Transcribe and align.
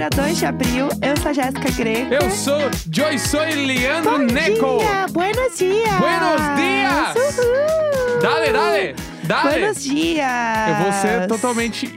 Segunda-feira, 0.00 0.08
2 0.10 0.38
de 0.38 0.46
abril, 0.46 0.88
eu 1.02 1.16
sou 1.20 1.30
a 1.30 1.32
Jéssica 1.34 1.70
Greco. 1.72 2.14
Eu 2.14 2.30
sou 2.30 2.58
Joy 2.90 3.18
Soy 3.18 3.52
Leandro 3.66 4.10
Bom 4.12 4.18
Neco. 4.18 4.78
dia, 4.78 5.06
buenos 5.12 5.58
dias! 5.58 5.98
Buenos 5.98 6.40
dias! 6.56 7.16
Uhul! 7.16 8.20
Dale, 8.22 8.50
dale, 8.52 8.94
dale. 9.24 9.58
Buenos 9.60 9.82
dias! 9.84 10.68
Eu 10.68 10.74
vou 10.84 10.92
ser 10.92 11.26
totalmente 11.26 11.92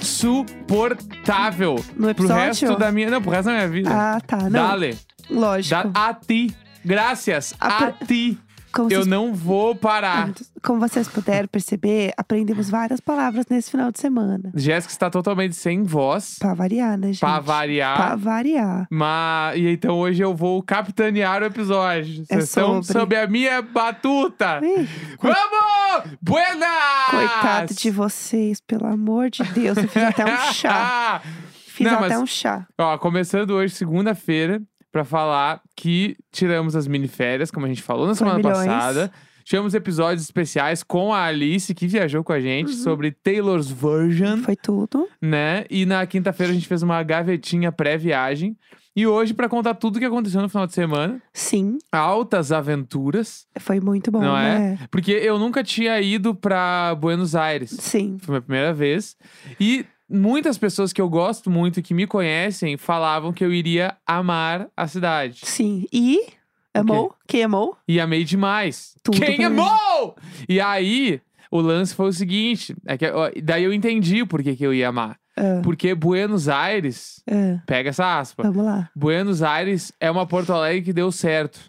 insuportável 0.00 1.74
No 1.96 2.02
pro 2.02 2.10
episódio? 2.10 2.36
resto 2.44 2.76
da 2.76 2.92
minha, 2.92 3.10
não, 3.10 3.20
pro 3.20 3.32
resto 3.32 3.46
da 3.46 3.52
minha 3.54 3.68
vida. 3.68 3.90
Ah, 3.92 4.20
tá. 4.24 4.36
Não, 4.36 4.50
Dale, 4.50 4.96
lógico. 5.28 5.88
da, 5.88 6.06
a 6.08 6.14
ti. 6.14 6.54
Graças 6.84 7.54
A 7.58 7.86
a 7.86 7.92
ti. 7.92 8.38
Como 8.78 8.92
Eu 8.92 8.98
vocês- 9.00 9.06
não 9.06 9.34
vou 9.34 9.74
parar. 9.74 10.30
Como 10.62 10.78
vocês 10.80 11.08
puderam 11.08 11.48
perceber, 11.48 12.12
aprendemos 12.16 12.70
várias 12.70 13.00
palavras 13.00 13.44
nesse 13.50 13.70
final 13.70 13.90
de 13.90 13.98
semana. 14.00 14.50
Jéssica 14.54 14.92
está 14.92 15.10
totalmente 15.10 15.56
sem 15.56 15.82
voz, 15.82 16.36
Pra 16.38 16.54
variar, 16.54 16.96
né, 16.96 17.08
gente? 17.08 17.20
pra 17.20 17.40
variar. 17.40 17.96
Pra 17.96 18.16
variar. 18.16 18.86
Mas, 18.90 19.56
e 19.58 19.68
então 19.68 19.96
hoje 19.98 20.22
eu 20.22 20.34
vou 20.34 20.62
capitanear 20.62 21.42
o 21.42 21.46
episódio. 21.46 22.22
É 22.28 22.34
Vocês 22.36 22.44
estão 22.44 22.82
sobre. 22.82 23.00
sob 23.00 23.16
a 23.16 23.26
minha 23.26 23.62
batuta. 23.62 24.60
Ih, 24.62 24.88
Vamos! 25.20 26.16
Buenas! 26.22 27.10
coitado 27.10 27.74
de 27.74 27.90
vocês, 27.90 28.60
pelo 28.60 28.86
amor 28.86 29.30
de 29.30 29.42
Deus. 29.44 29.76
Eu 29.78 29.88
fiz 29.88 30.02
até 30.02 30.24
um 30.24 30.52
chá. 30.52 31.20
Fiz 31.66 31.86
Não, 31.86 31.98
até 31.98 32.08
mas- 32.08 32.18
um 32.22 32.26
chá. 32.26 32.66
Ó, 32.76 32.98
começando 32.98 33.50
hoje, 33.50 33.72
segunda-feira, 33.74 34.60
pra 34.92 35.04
falar 35.04 35.60
que 35.76 36.16
tiramos 36.32 36.74
as 36.76 36.86
miniférias, 36.88 37.50
como 37.50 37.66
a 37.66 37.68
gente 37.68 37.82
falou 37.82 38.06
na 38.06 38.14
semana 38.14 38.36
milhões. 38.38 38.56
passada. 38.66 39.10
Tivemos 39.44 39.72
episódios 39.72 40.22
especiais 40.24 40.82
com 40.82 41.12
a 41.14 41.22
Alice, 41.24 41.74
que 41.74 41.86
viajou 41.86 42.22
com 42.22 42.32
a 42.34 42.40
gente, 42.40 42.72
sobre 42.74 43.10
Taylor's 43.12 43.70
Version, 43.70 44.36
Uhum. 44.36 44.42
Foi 44.42 44.56
tudo. 44.56 45.08
né? 45.22 45.64
E 45.70 45.86
na 45.86 46.04
quinta-feira 46.06 46.52
a 46.52 46.54
gente 46.54 46.68
fez 46.68 46.82
uma 46.82 47.02
gavetinha 47.02 47.72
pré-viagem. 47.72 48.54
E 48.94 49.06
hoje, 49.06 49.32
pra 49.32 49.48
contar 49.48 49.74
tudo 49.74 49.96
o 49.96 49.98
que 50.00 50.04
aconteceu 50.04 50.42
no 50.42 50.48
final 50.48 50.66
de 50.66 50.74
semana, 50.74 51.22
Sim, 51.32 51.78
altas 51.92 52.50
aventuras, 52.50 53.46
foi 53.60 53.80
muito 53.80 54.10
bom, 54.10 54.20
não 54.20 54.34
né? 54.34 54.76
é? 54.82 54.86
Porque 54.90 55.12
eu 55.12 55.38
nunca 55.38 55.62
tinha 55.64 56.00
ido 56.00 56.34
pra 56.34 56.94
Buenos 56.96 57.34
Aires. 57.36 57.70
Sim. 57.70 58.18
Foi 58.20 58.32
a 58.32 58.38
minha 58.38 58.42
primeira 58.42 58.72
vez. 58.74 59.16
E 59.60 59.86
muitas 60.08 60.56
pessoas 60.58 60.92
que 60.92 61.00
eu 61.00 61.08
gosto 61.08 61.50
muito 61.50 61.80
e 61.80 61.82
que 61.82 61.94
me 61.94 62.06
conhecem 62.06 62.76
falavam 62.76 63.32
que 63.32 63.44
eu 63.44 63.52
iria 63.52 63.96
amar 64.06 64.68
a 64.76 64.86
cidade. 64.86 65.40
Sim. 65.44 65.86
E 65.92 66.26
amou? 66.72 67.14
Quem 67.26 67.42
amou? 67.44 67.76
E 67.86 68.00
amei 68.00 68.24
demais. 68.24 68.94
Tudo 69.02 69.18
Quem 69.18 69.36
pra 69.36 69.50
mim. 69.50 69.60
amou? 69.60 70.16
E 70.48 70.60
aí, 70.60 71.20
o 71.50 71.60
lance 71.60 71.94
foi 71.94 72.08
o 72.08 72.12
seguinte: 72.12 72.74
é 72.86 72.96
que, 72.96 73.06
ó, 73.10 73.30
daí 73.42 73.64
eu 73.64 73.72
entendi 73.72 74.22
o 74.22 74.26
porquê 74.26 74.54
que 74.56 74.64
eu 74.64 74.72
ia 74.74 74.88
amar. 74.88 75.18
Ah, 75.36 75.60
Porque 75.62 75.94
Buenos 75.94 76.48
Aires, 76.48 77.22
ah, 77.30 77.62
pega 77.64 77.90
essa 77.90 78.18
aspa. 78.18 78.42
vamos 78.42 78.64
lá. 78.64 78.90
Buenos 78.94 79.40
Aires 79.42 79.92
é 80.00 80.10
uma 80.10 80.26
Porto 80.26 80.52
Alegre 80.52 80.82
que 80.82 80.92
deu 80.92 81.12
certo. 81.12 81.60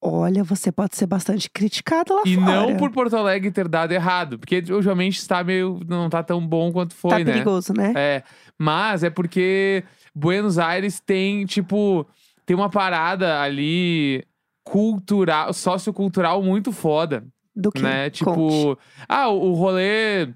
Olha, 0.00 0.44
você 0.44 0.70
pode 0.70 0.96
ser 0.96 1.06
bastante 1.06 1.50
criticado 1.50 2.14
lá 2.14 2.22
E 2.24 2.34
fora. 2.36 2.46
não 2.46 2.76
por 2.76 2.90
Porto 2.92 3.16
Alegre 3.16 3.50
ter 3.50 3.66
dado 3.66 3.90
errado. 3.92 4.38
Porque 4.38 4.62
ultimamente 4.70 5.18
está 5.18 5.42
meio. 5.42 5.80
não 5.88 6.08
tá 6.08 6.22
tão 6.22 6.44
bom 6.46 6.70
quanto 6.70 6.94
foi, 6.94 7.10
Tá 7.10 7.18
né? 7.18 7.24
perigoso, 7.24 7.72
né? 7.72 7.92
É, 7.96 8.22
mas 8.56 9.02
é 9.02 9.10
porque 9.10 9.82
Buenos 10.14 10.56
Aires 10.58 11.00
tem, 11.00 11.44
tipo, 11.46 12.06
tem 12.46 12.56
uma 12.56 12.70
parada 12.70 13.40
ali 13.40 14.24
cultural, 14.64 15.52
sociocultural 15.52 16.42
muito 16.42 16.70
foda, 16.72 17.24
Do 17.56 17.72
que? 17.72 17.82
né? 17.82 18.04
Conte. 18.04 18.18
Tipo, 18.18 18.78
ah, 19.08 19.28
o 19.30 19.50
o 19.50 19.54
rolê 19.54 20.28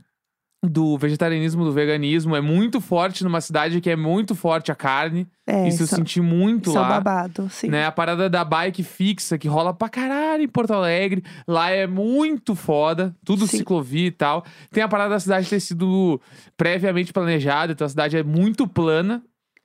do 0.65 0.97
vegetarianismo, 0.97 1.65
do 1.65 1.73
veganismo 1.73 2.37
é 2.37 2.41
muito 2.41 2.81
forte 2.81 3.25
numa 3.25 3.41
cidade 3.41 3.81
que 3.81 3.91
é 3.91 3.97
muito 3.97 4.33
forte 4.35 4.71
a 4.71 4.77
carne. 4.77 5.27
é, 5.45 5.67
Isso 5.67 5.83
eu 5.83 5.87
são, 5.89 5.99
senti 5.99 6.21
muito 6.21 6.71
são 6.71 6.83
lá. 6.83 6.89
babado, 7.01 7.49
sim. 7.51 7.69
Né, 7.69 7.85
a 7.85 7.91
parada 7.91 8.31
da 8.31 8.45
bike 8.45 8.85
fixa 8.85 9.37
que 9.37 9.49
rola 9.49 9.75
pra 9.75 9.89
caralho 9.89 10.45
em 10.45 10.49
Porto 10.49 10.73
Alegre. 10.73 11.25
Lá 11.49 11.71
é 11.71 11.87
muito 11.89 12.55
foda, 12.55 13.13
tudo 13.25 13.47
Sim. 13.49 13.59
ciclovia 13.59 14.07
e 14.07 14.11
tal. 14.13 14.45
Tem 14.71 14.85
a 14.85 14.89
parada 14.89 15.11
da 15.11 15.21
cidade 15.21 15.49
ter 15.51 15.59
sido 15.59 16.21
previamente 16.57 17.13
planejada, 17.13 17.73
então 17.73 17.85
a 17.85 17.91
cidade 17.91 18.17
é 18.17 18.23
muito 18.23 18.67
plana. 18.69 19.21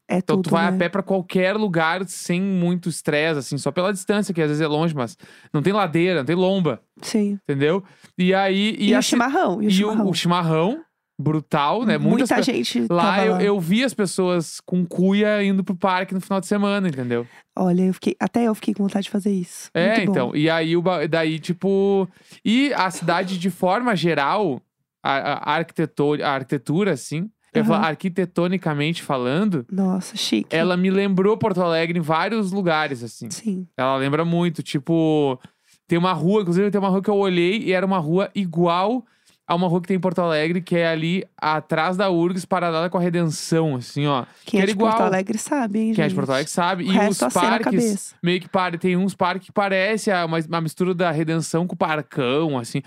É 0.10 0.18
Então 0.20 0.38
tudo, 0.38 0.46
tu 0.46 0.52
vai 0.52 0.64
né? 0.72 0.76
a 0.76 0.80
pé 0.80 0.88
pra 0.90 1.04
qualquer 1.04 1.56
lugar 1.58 2.04
sem 2.08 2.42
muito 2.42 2.88
estresse, 2.88 3.40
assim, 3.40 3.58
só 3.58 3.72
pela 3.72 3.92
distância, 3.92 4.34
que 4.34 4.42
às 4.42 4.48
vezes 4.48 4.62
é 4.62 4.68
longe, 4.68 4.96
mas 4.96 5.18
não 5.54 5.62
tem 5.62 5.74
ladeira, 5.74 6.20
não 6.20 6.26
tem 6.26 6.36
lomba, 6.36 6.82
Sim. 7.02 7.38
entendeu? 7.44 7.84
E 8.18 8.34
aí. 8.34 8.76
E, 8.80 8.96
a 8.96 9.00
o 9.00 9.02
chimarrão, 9.04 9.62
e 9.62 9.66
o 9.66 9.70
e 9.70 9.72
chimarrão. 9.72 10.10
o 10.10 10.14
chimarrão, 10.14 10.80
brutal, 11.20 11.84
né? 11.84 11.98
Muitas 11.98 12.30
Muita 12.30 12.44
gente 12.44 12.86
Lá 12.90 13.26
eu, 13.26 13.32
lá. 13.34 13.44
eu 13.44 13.60
vi 13.60 13.84
as 13.84 13.94
pessoas 13.94 14.62
com 14.62 14.86
cuia 14.86 15.44
indo 15.44 15.64
pro 15.64 15.76
parque 15.76 16.14
no 16.14 16.22
final 16.22 16.40
de 16.40 16.46
semana, 16.46 16.88
entendeu? 16.88 17.26
Olha, 17.58 17.84
eu 17.84 17.94
fiquei, 17.94 18.16
até 18.20 18.44
eu 18.44 18.54
fiquei 18.54 18.74
com 18.74 18.84
vontade 18.84 19.06
de 19.06 19.10
fazer 19.10 19.32
isso. 19.32 19.70
É, 19.74 20.04
então. 20.04 20.36
E 20.36 20.50
aí, 20.50 20.74
daí, 21.10 21.40
tipo. 21.40 22.08
E 22.46 22.72
a 22.74 22.92
cidade, 22.92 23.40
de 23.40 23.50
forma 23.50 23.96
geral, 23.96 24.62
a, 25.04 25.52
a, 25.54 25.56
arquitetor, 25.56 26.22
a 26.22 26.30
arquitetura, 26.30 26.92
assim, 26.92 27.30
Aham. 27.56 27.66
falar, 27.66 27.88
arquitetonicamente 27.88 29.02
falando, 29.02 29.66
Nossa, 29.72 30.16
chique. 30.16 30.56
ela 30.56 30.78
me 30.78 30.92
lembrou 30.92 31.36
Porto 31.36 31.62
Alegre 31.62 31.98
em 31.98 32.02
vários 32.02 32.52
lugares, 32.52 33.04
assim. 33.04 33.30
Sim. 33.32 33.68
Ela 33.76 33.96
lembra 33.98 34.24
muito. 34.24 34.62
Tipo, 34.62 35.40
tem 35.88 35.98
uma 35.98 36.14
rua, 36.14 36.42
inclusive, 36.42 36.70
tem 36.70 36.80
uma 36.80 36.90
rua 36.90 37.02
que 37.02 37.10
eu 37.10 37.16
olhei 37.16 37.58
e 37.58 37.72
era 37.74 37.86
uma 37.86 37.98
rua 37.98 38.30
igual 38.36 39.04
a 39.48 39.56
uma 39.56 39.68
rua 39.68 39.82
que 39.82 39.88
tem 39.88 39.96
em 39.96 40.00
Porto 40.00 40.20
Alegre, 40.20 40.62
que 40.62 40.76
é 40.76 40.88
ali 40.88 41.24
atrás 41.38 41.96
da 41.96 42.10
URGS, 42.10 42.44
paralela 42.46 42.90
com 42.90 42.98
a 42.98 43.02
Redenção, 43.02 43.76
assim, 43.76 44.06
ó. 44.06 44.26
Quem 44.46 44.60
é 44.60 44.64
era 44.64 44.72
de 44.72 44.78
Porto 44.78 44.96
igual. 44.96 45.08
Alegre 45.08 45.38
sabe, 45.38 45.80
hein, 45.80 45.94
Quem 45.94 46.02
é 46.04 46.06
gente? 46.06 46.10
de 46.10 46.16
Porto 46.16 46.30
Alegre 46.32 46.52
sabe. 46.52 46.84
O 46.84 46.92
e 46.92 47.08
os 47.10 47.20
na 47.22 47.32
parques, 47.32 48.16
meio 48.22 48.42
que 48.42 48.50
pare, 48.50 48.78
tem 48.78 48.98
uns 48.98 49.16
parques 49.16 49.48
que 49.48 49.54
parece 49.54 50.12
uma, 50.12 50.38
uma 50.40 50.62
mistura 50.62 50.94
da 50.94 51.10
Redenção 51.12 51.66
com 51.66 51.76
o 51.76 51.78
Parcão, 51.78 52.58
assim. 52.60 52.82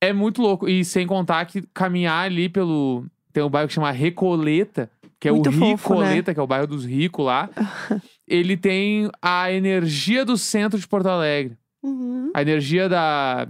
É 0.00 0.12
muito 0.12 0.42
louco. 0.42 0.68
E 0.68 0.84
sem 0.84 1.06
contar 1.06 1.44
que 1.44 1.62
caminhar 1.72 2.24
ali 2.24 2.48
pelo. 2.48 3.06
Tem 3.32 3.42
um 3.42 3.48
bairro 3.48 3.68
que 3.68 3.74
chama 3.74 3.90
Recoleta, 3.92 4.90
que 5.20 5.28
é 5.28 5.32
Muito 5.32 5.48
o 5.48 5.52
fofo, 5.52 5.94
né? 5.94 6.00
Ricoleta, 6.06 6.34
que 6.34 6.40
é 6.40 6.42
o 6.42 6.46
bairro 6.48 6.66
dos 6.66 6.84
ricos 6.84 7.24
lá. 7.24 7.48
Ele 8.26 8.56
tem 8.56 9.08
a 9.22 9.52
energia 9.52 10.24
do 10.24 10.36
centro 10.36 10.78
de 10.80 10.88
Porto 10.88 11.06
Alegre. 11.06 11.56
Uhum, 11.80 12.32
A 12.34 12.42
energia 12.42 12.88
da. 12.88 13.46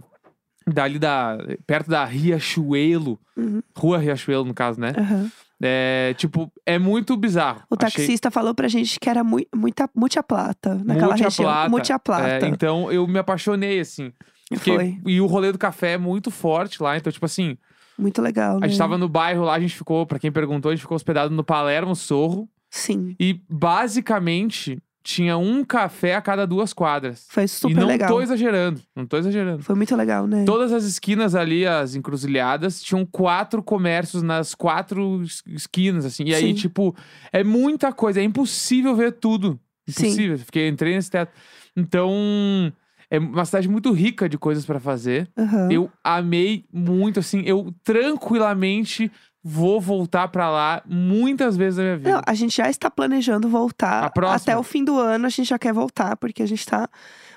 Dali 0.67 0.99
da. 0.99 1.39
Perto 1.67 1.89
da 1.91 2.05
Riachuelo. 2.05 3.19
uhum, 3.37 3.63
Rua 3.77 3.99
Riachuelo, 3.99 4.45
no 4.45 4.55
caso, 4.55 4.81
né? 4.81 4.93
aham. 4.97 5.31
É, 5.65 6.13
tipo, 6.19 6.53
é 6.67 6.77
muito 6.77 7.17
bizarro. 7.17 7.63
O 7.71 7.77
Achei- 7.81 8.01
taxista 8.05 8.33
falou 8.33 8.53
pra 8.53 8.67
gente 8.67 8.99
que 8.99 9.09
era 9.09 9.23
mui, 9.23 9.47
muita, 9.55 9.89
muita 9.95 10.21
plata 10.21 10.75
naquela 10.85 11.11
Muita 11.11 11.25
região. 11.25 11.45
plata. 11.47 11.69
Muita 11.71 11.99
plata. 12.01 12.29
É, 12.47 12.49
então 12.49 12.91
eu 12.91 13.07
me 13.07 13.19
apaixonei, 13.21 13.79
assim. 13.79 14.13
Porque- 14.51 14.75
Foi. 14.75 14.99
E 15.07 15.21
o 15.21 15.27
rolê 15.27 15.53
do 15.53 15.59
café 15.59 15.93
é 15.93 15.99
muito 15.99 16.33
forte 16.33 16.83
lá. 16.83 16.97
Então, 16.97 17.13
tipo 17.13 17.25
assim, 17.25 17.57
Muito 17.97 18.21
legal, 18.21 18.59
né? 18.59 18.67
a 18.67 18.69
gente 18.69 18.77
tava 18.79 18.99
no 18.99 19.09
bairro 19.09 19.45
lá, 19.45 19.55
a 19.55 19.61
gente 19.61 19.77
ficou, 19.77 20.05
pra 20.05 20.19
quem 20.19 20.33
perguntou, 20.33 20.71
a 20.71 20.75
gente 20.75 20.83
ficou 20.83 20.97
hospedado 20.97 21.33
no 21.33 21.45
Palermo 21.45 21.95
Sorro. 21.95 22.49
Sim. 22.69 23.15
E 23.21 23.41
basicamente 23.49 24.83
tinha 25.03 25.37
um 25.37 25.65
café 25.65 26.15
a 26.15 26.23
cada 26.23 26.47
duas 26.47 26.73
quadras. 26.73 27.27
Foi 27.29 27.45
e 27.45 27.49
super 27.49 27.75
não 27.77 27.87
legal. 27.89 28.09
tô 28.09 28.23
exagerando, 28.23 28.81
não 28.95 29.05
tô 29.07 29.17
exagerando. 29.19 29.63
Foi 29.63 29.75
muito 29.75 29.95
legal, 29.97 30.27
né? 30.27 30.45
Todas 30.45 30.73
as 30.73 30.85
esquinas 30.85 31.35
ali, 31.35 31.67
as 31.67 31.95
encruzilhadas, 31.95 32.83
tinham 32.83 33.05
quatro 33.05 33.63
comércios 33.63 34.23
nas 34.23 34.55
quatro 34.55 35.23
es- 35.23 35.43
esquinas, 35.47 36.05
assim. 36.05 36.25
E 36.27 36.35
aí, 36.35 36.49
Sim. 36.49 36.55
tipo, 36.55 36.95
é 37.33 37.43
muita 37.43 37.93
coisa, 37.93 38.21
é 38.21 38.25
impossível 38.25 38.95
ver 38.95 39.13
tudo. 39.13 39.59
Sim. 39.89 40.07
Impossível. 40.07 40.39
Fiquei, 40.39 40.69
entrei 40.69 40.95
nesse 40.95 41.11
teto. 41.11 41.33
Então, 41.77 42.73
é 43.11 43.19
uma 43.19 43.45
cidade 43.45 43.69
muito 43.69 43.93
rica 43.93 44.29
de 44.29 44.39
coisas 44.39 44.65
pra 44.65 44.79
fazer. 44.79 45.29
Aham. 45.37 45.71
Eu 45.73 45.91
amei 46.05 46.65
muito, 46.73 47.19
assim, 47.21 47.43
eu 47.45 47.75
tranquilamente 47.83 49.11
vou 49.45 49.81
voltar 49.81 50.29
pra 50.29 50.49
lá 50.51 50.83
muitas 50.87 51.57
vezes 51.57 51.77
na 51.77 51.83
minha 51.83 51.97
vida. 51.97 52.11
Não, 52.13 52.23
a 52.25 52.35
gente 52.35 52.57
já 52.57 52.71
está 52.71 52.91
planejando 52.91 53.49
voltar. 53.49 54.13
Até 54.33 54.57
o 54.57 54.63
fim 54.63 54.85
do 54.85 54.97
ano 54.99 55.27
a 55.27 55.29
gente 55.29 55.49
já 55.49 55.59
quer 55.59 55.73
voltar, 55.73 56.17
porque 56.17 56.43
a 56.43 56.47
gente 56.47 56.65
tá 56.65 56.89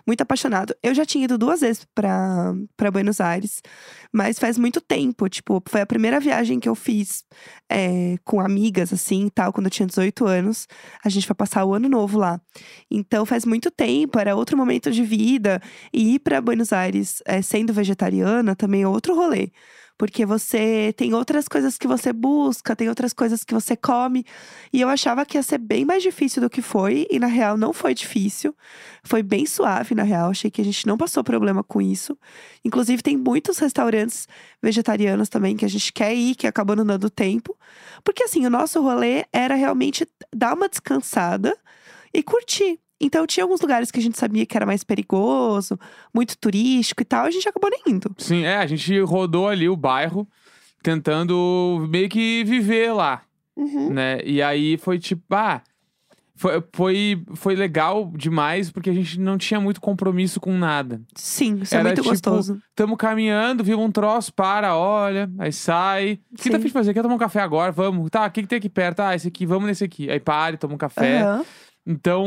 muito 0.05 0.21
apaixonado. 0.21 0.75
Eu 0.83 0.93
já 0.93 1.03
tinha 1.03 1.25
ido 1.25 1.37
duas 1.37 1.61
vezes 1.61 1.85
pra, 1.95 2.53
pra 2.77 2.91
Buenos 2.91 3.19
Aires, 3.19 3.61
mas 4.13 4.37
faz 4.37 4.57
muito 4.57 4.79
tempo. 4.79 5.27
Tipo, 5.27 5.61
foi 5.67 5.81
a 5.81 5.85
primeira 5.85 6.19
viagem 6.19 6.59
que 6.59 6.69
eu 6.69 6.75
fiz 6.75 7.23
é, 7.69 8.17
com 8.23 8.39
amigas, 8.39 8.93
assim, 8.93 9.27
tal, 9.33 9.51
quando 9.51 9.65
eu 9.65 9.71
tinha 9.71 9.87
18 9.87 10.25
anos. 10.25 10.67
A 11.03 11.09
gente 11.09 11.25
foi 11.25 11.35
passar 11.35 11.65
o 11.65 11.73
ano 11.73 11.89
novo 11.89 12.19
lá. 12.19 12.39
Então 12.89 13.25
faz 13.25 13.45
muito 13.45 13.71
tempo, 13.71 14.19
era 14.19 14.35
outro 14.35 14.55
momento 14.55 14.91
de 14.91 15.03
vida. 15.03 15.59
E 15.91 16.15
ir 16.15 16.19
pra 16.19 16.39
Buenos 16.39 16.71
Aires 16.71 17.23
é, 17.25 17.41
sendo 17.41 17.73
vegetariana 17.73 18.55
também 18.55 18.83
é 18.83 18.87
outro 18.87 19.15
rolê. 19.15 19.49
Porque 19.97 20.25
você 20.25 20.93
tem 20.97 21.13
outras 21.13 21.47
coisas 21.47 21.77
que 21.77 21.87
você 21.87 22.11
busca, 22.11 22.75
tem 22.75 22.89
outras 22.89 23.13
coisas 23.13 23.43
que 23.43 23.53
você 23.53 23.75
come. 23.77 24.25
E 24.73 24.81
eu 24.81 24.89
achava 24.89 25.25
que 25.25 25.37
ia 25.37 25.43
ser 25.43 25.57
bem 25.57 25.85
mais 25.85 26.03
difícil 26.03 26.41
do 26.41 26.49
que 26.49 26.61
foi, 26.61 27.07
e 27.09 27.17
na 27.17 27.27
real 27.27 27.57
não 27.57 27.71
foi 27.71 27.93
difícil. 27.93 28.55
Foi 29.03 29.23
bem 29.23 29.45
suave, 29.45 29.95
na 29.95 30.03
real. 30.03 30.29
Achei 30.31 30.51
que 30.51 30.61
a 30.61 30.65
gente 30.65 30.85
não 30.85 30.97
passou 30.97 31.23
problema 31.23 31.63
com 31.63 31.81
isso. 31.81 32.17
Inclusive, 32.63 33.01
tem 33.01 33.15
muitos 33.17 33.57
restaurantes 33.57 34.27
vegetarianos 34.61 35.29
também 35.29 35.55
que 35.55 35.65
a 35.65 35.69
gente 35.69 35.93
quer 35.93 36.13
ir, 36.13 36.35
que 36.35 36.47
acabou 36.47 36.75
não 36.75 36.85
dando 36.85 37.09
tempo. 37.09 37.57
Porque 38.03 38.23
assim, 38.23 38.45
o 38.45 38.49
nosso 38.49 38.81
rolê 38.81 39.25
era 39.31 39.55
realmente 39.55 40.07
dar 40.33 40.55
uma 40.55 40.67
descansada 40.67 41.57
e 42.13 42.21
curtir. 42.21 42.79
Então 42.99 43.27
tinha 43.27 43.43
alguns 43.43 43.59
lugares 43.61 43.91
que 43.91 43.99
a 43.99 44.01
gente 44.01 44.17
sabia 44.17 44.45
que 44.45 44.55
era 44.55 44.65
mais 44.65 44.83
perigoso, 44.83 45.77
muito 46.13 46.37
turístico 46.37 47.01
e 47.01 47.05
tal, 47.05 47.25
a 47.25 47.31
gente 47.31 47.47
acabou 47.47 47.69
nem 47.69 47.95
indo. 47.95 48.13
Sim, 48.17 48.43
é, 48.43 48.57
a 48.57 48.65
gente 48.65 48.97
rodou 49.01 49.47
ali 49.49 49.67
o 49.67 49.75
bairro, 49.75 50.27
tentando 50.81 51.85
meio 51.89 52.07
que 52.09 52.43
viver 52.45 52.93
lá, 52.93 53.21
Uhum. 53.55 53.91
né? 53.93 54.19
E 54.23 54.41
aí 54.41 54.77
foi 54.77 54.99
tipo, 54.99 55.23
ah, 55.33 55.61
foi, 56.35 56.61
foi, 56.73 57.23
foi 57.33 57.55
legal 57.55 58.11
demais 58.15 58.69
porque 58.69 58.89
a 58.89 58.93
gente 58.93 59.17
não 59.19 59.37
tinha 59.37 59.59
muito 59.59 59.79
compromisso 59.79 60.39
com 60.39 60.57
nada. 60.57 61.01
Sim, 61.15 61.59
isso 61.61 61.73
Era 61.73 61.81
é 61.81 61.85
muito 61.87 62.01
tipo, 62.01 62.09
gostoso. 62.09 62.61
Tamo 62.75 62.97
caminhando, 62.97 63.63
viu 63.63 63.79
um 63.79 63.89
troço, 63.89 64.33
para, 64.33 64.75
olha, 64.75 65.29
aí 65.39 65.51
sai. 65.53 66.19
O 66.31 66.35
que 66.35 66.49
tá 66.49 66.57
afim 66.57 66.67
de 66.67 66.73
fazer? 66.73 66.93
Quer 66.93 67.01
tomar 67.01 67.15
um 67.15 67.19
café 67.19 67.39
agora? 67.39 67.71
Vamos. 67.71 68.09
Tá, 68.09 68.25
o 68.25 68.31
que, 68.31 68.41
que 68.41 68.47
tem 68.47 68.57
aqui 68.57 68.69
perto? 68.69 68.99
Ah, 68.99 69.15
esse 69.15 69.27
aqui, 69.29 69.45
vamos 69.45 69.65
nesse 69.67 69.83
aqui. 69.85 70.09
Aí 70.09 70.19
para 70.19 70.57
toma 70.57 70.73
um 70.75 70.77
café. 70.77 71.21
Aham. 71.21 71.45
Então, 71.85 72.25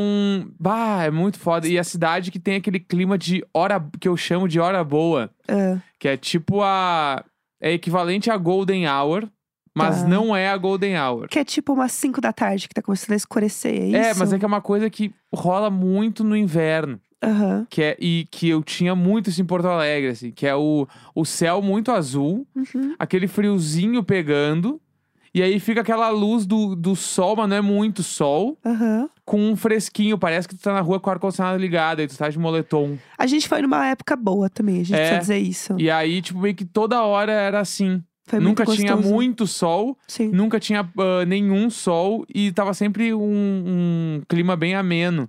bah, 0.59 1.05
é 1.05 1.11
muito 1.11 1.39
foda. 1.39 1.67
E 1.67 1.79
a 1.79 1.85
cidade 1.85 2.31
que 2.31 2.39
tem 2.39 2.57
aquele 2.57 2.79
clima 2.79 3.19
de 3.19 3.45
hora, 3.53 3.85
que 4.01 4.07
eu 4.09 4.17
chamo 4.17 4.47
de 4.49 4.61
hora 4.61 4.83
boa, 4.85 5.31
Ah, 5.49 5.79
que 5.99 6.09
é 6.09 6.17
tipo 6.17 6.63
a. 6.63 7.25
É 7.61 7.73
equivalente 7.73 8.31
a 8.31 8.37
Golden 8.37 8.89
Hour, 8.89 9.29
mas 9.75 10.03
Tá. 10.03 10.09
não 10.09 10.35
é 10.37 10.49
a 10.49 10.57
Golden 10.57 10.97
Hour. 10.97 11.27
que 11.29 11.41
é 11.41 11.45
tipo 11.45 11.73
umas 11.73 11.91
5 11.91 12.21
da 12.21 12.33
tarde 12.33 12.69
que 12.69 12.75
tá 12.75 12.81
começando 12.81 13.13
a 13.15 13.17
escurecer, 13.17 13.73
é 13.75 13.87
isso? 13.87 13.97
É, 13.97 14.15
mas 14.15 14.33
é 14.33 14.39
que 14.39 14.45
é 14.45 14.49
uma 14.49 14.61
coisa 14.61 14.89
que 14.89 15.13
rola 15.35 15.69
muito 15.71 16.23
no 16.23 16.37
inverno. 16.37 17.01
Aham. 17.21 17.67
Que 17.69 17.83
é, 17.83 17.97
e 17.99 18.29
que 18.31 18.49
eu 18.49 18.63
tinha 18.63 18.95
muito 18.95 19.29
isso 19.29 19.43
em 19.43 19.45
Porto 19.45 19.67
Alegre, 19.67 20.11
assim, 20.11 20.31
que 20.31 20.47
é 20.47 20.55
o, 20.55 20.87
o 21.17 21.25
céu 21.25 21.61
muito 21.61 21.91
azul, 21.91 22.47
Uhum. 22.55 22.95
aquele 22.97 23.27
friozinho 23.27 24.05
pegando, 24.05 24.81
e 25.35 25.43
aí 25.43 25.59
fica 25.59 25.81
aquela 25.81 26.11
luz 26.11 26.47
do, 26.47 26.77
do 26.77 26.95
sol, 26.95 27.35
mas 27.35 27.49
não 27.49 27.57
é 27.57 27.61
muito 27.61 28.05
sol, 28.05 28.57
Aham. 28.65 29.11
Com 29.29 29.39
um 29.51 29.55
fresquinho. 29.55 30.17
Parece 30.19 30.49
que 30.49 30.57
tu 30.57 30.63
tá 30.63 30.73
na 30.73 30.81
rua 30.81 30.99
com 30.99 31.11
o 31.11 31.13
ar-condicionado 31.13 31.59
ligado, 31.59 32.01
aí 32.01 32.07
tu 32.09 32.17
tá 32.17 32.29
de 32.31 32.39
moletom. 32.39 32.97
A 33.19 33.27
gente 33.27 33.47
foi 33.49 33.61
numa 33.63 33.87
época 33.87 34.17
boa 34.17 34.49
também, 34.49 34.77
a 34.81 34.85
gente 34.85 34.95
É. 34.95 34.99
precisa 35.17 35.21
dizer 35.21 35.39
isso. 35.39 35.75
E 35.79 35.91
aí, 35.91 36.23
tipo, 36.23 36.41
meio 36.41 36.55
que 36.55 36.65
toda 36.65 37.03
hora 37.03 37.31
era 37.33 37.61
assim. 37.61 38.03
Foi 38.27 38.41
nunca 38.41 38.65
muito 38.65 38.79
tinha 38.81 38.93
gostoso. 38.95 39.15
muito 39.15 39.47
sol, 39.47 39.97
Sim. 40.07 40.29
nunca 40.29 40.59
tinha 40.61 40.81
ah, 40.99 41.25
nenhum 41.27 41.71
sol, 41.71 42.25
e 42.35 42.53
tava 42.53 42.75
sempre 42.75 43.15
um, 43.15 43.21
um 43.23 44.23
clima 44.29 44.55
bem 44.57 44.75
ameno. 44.75 45.27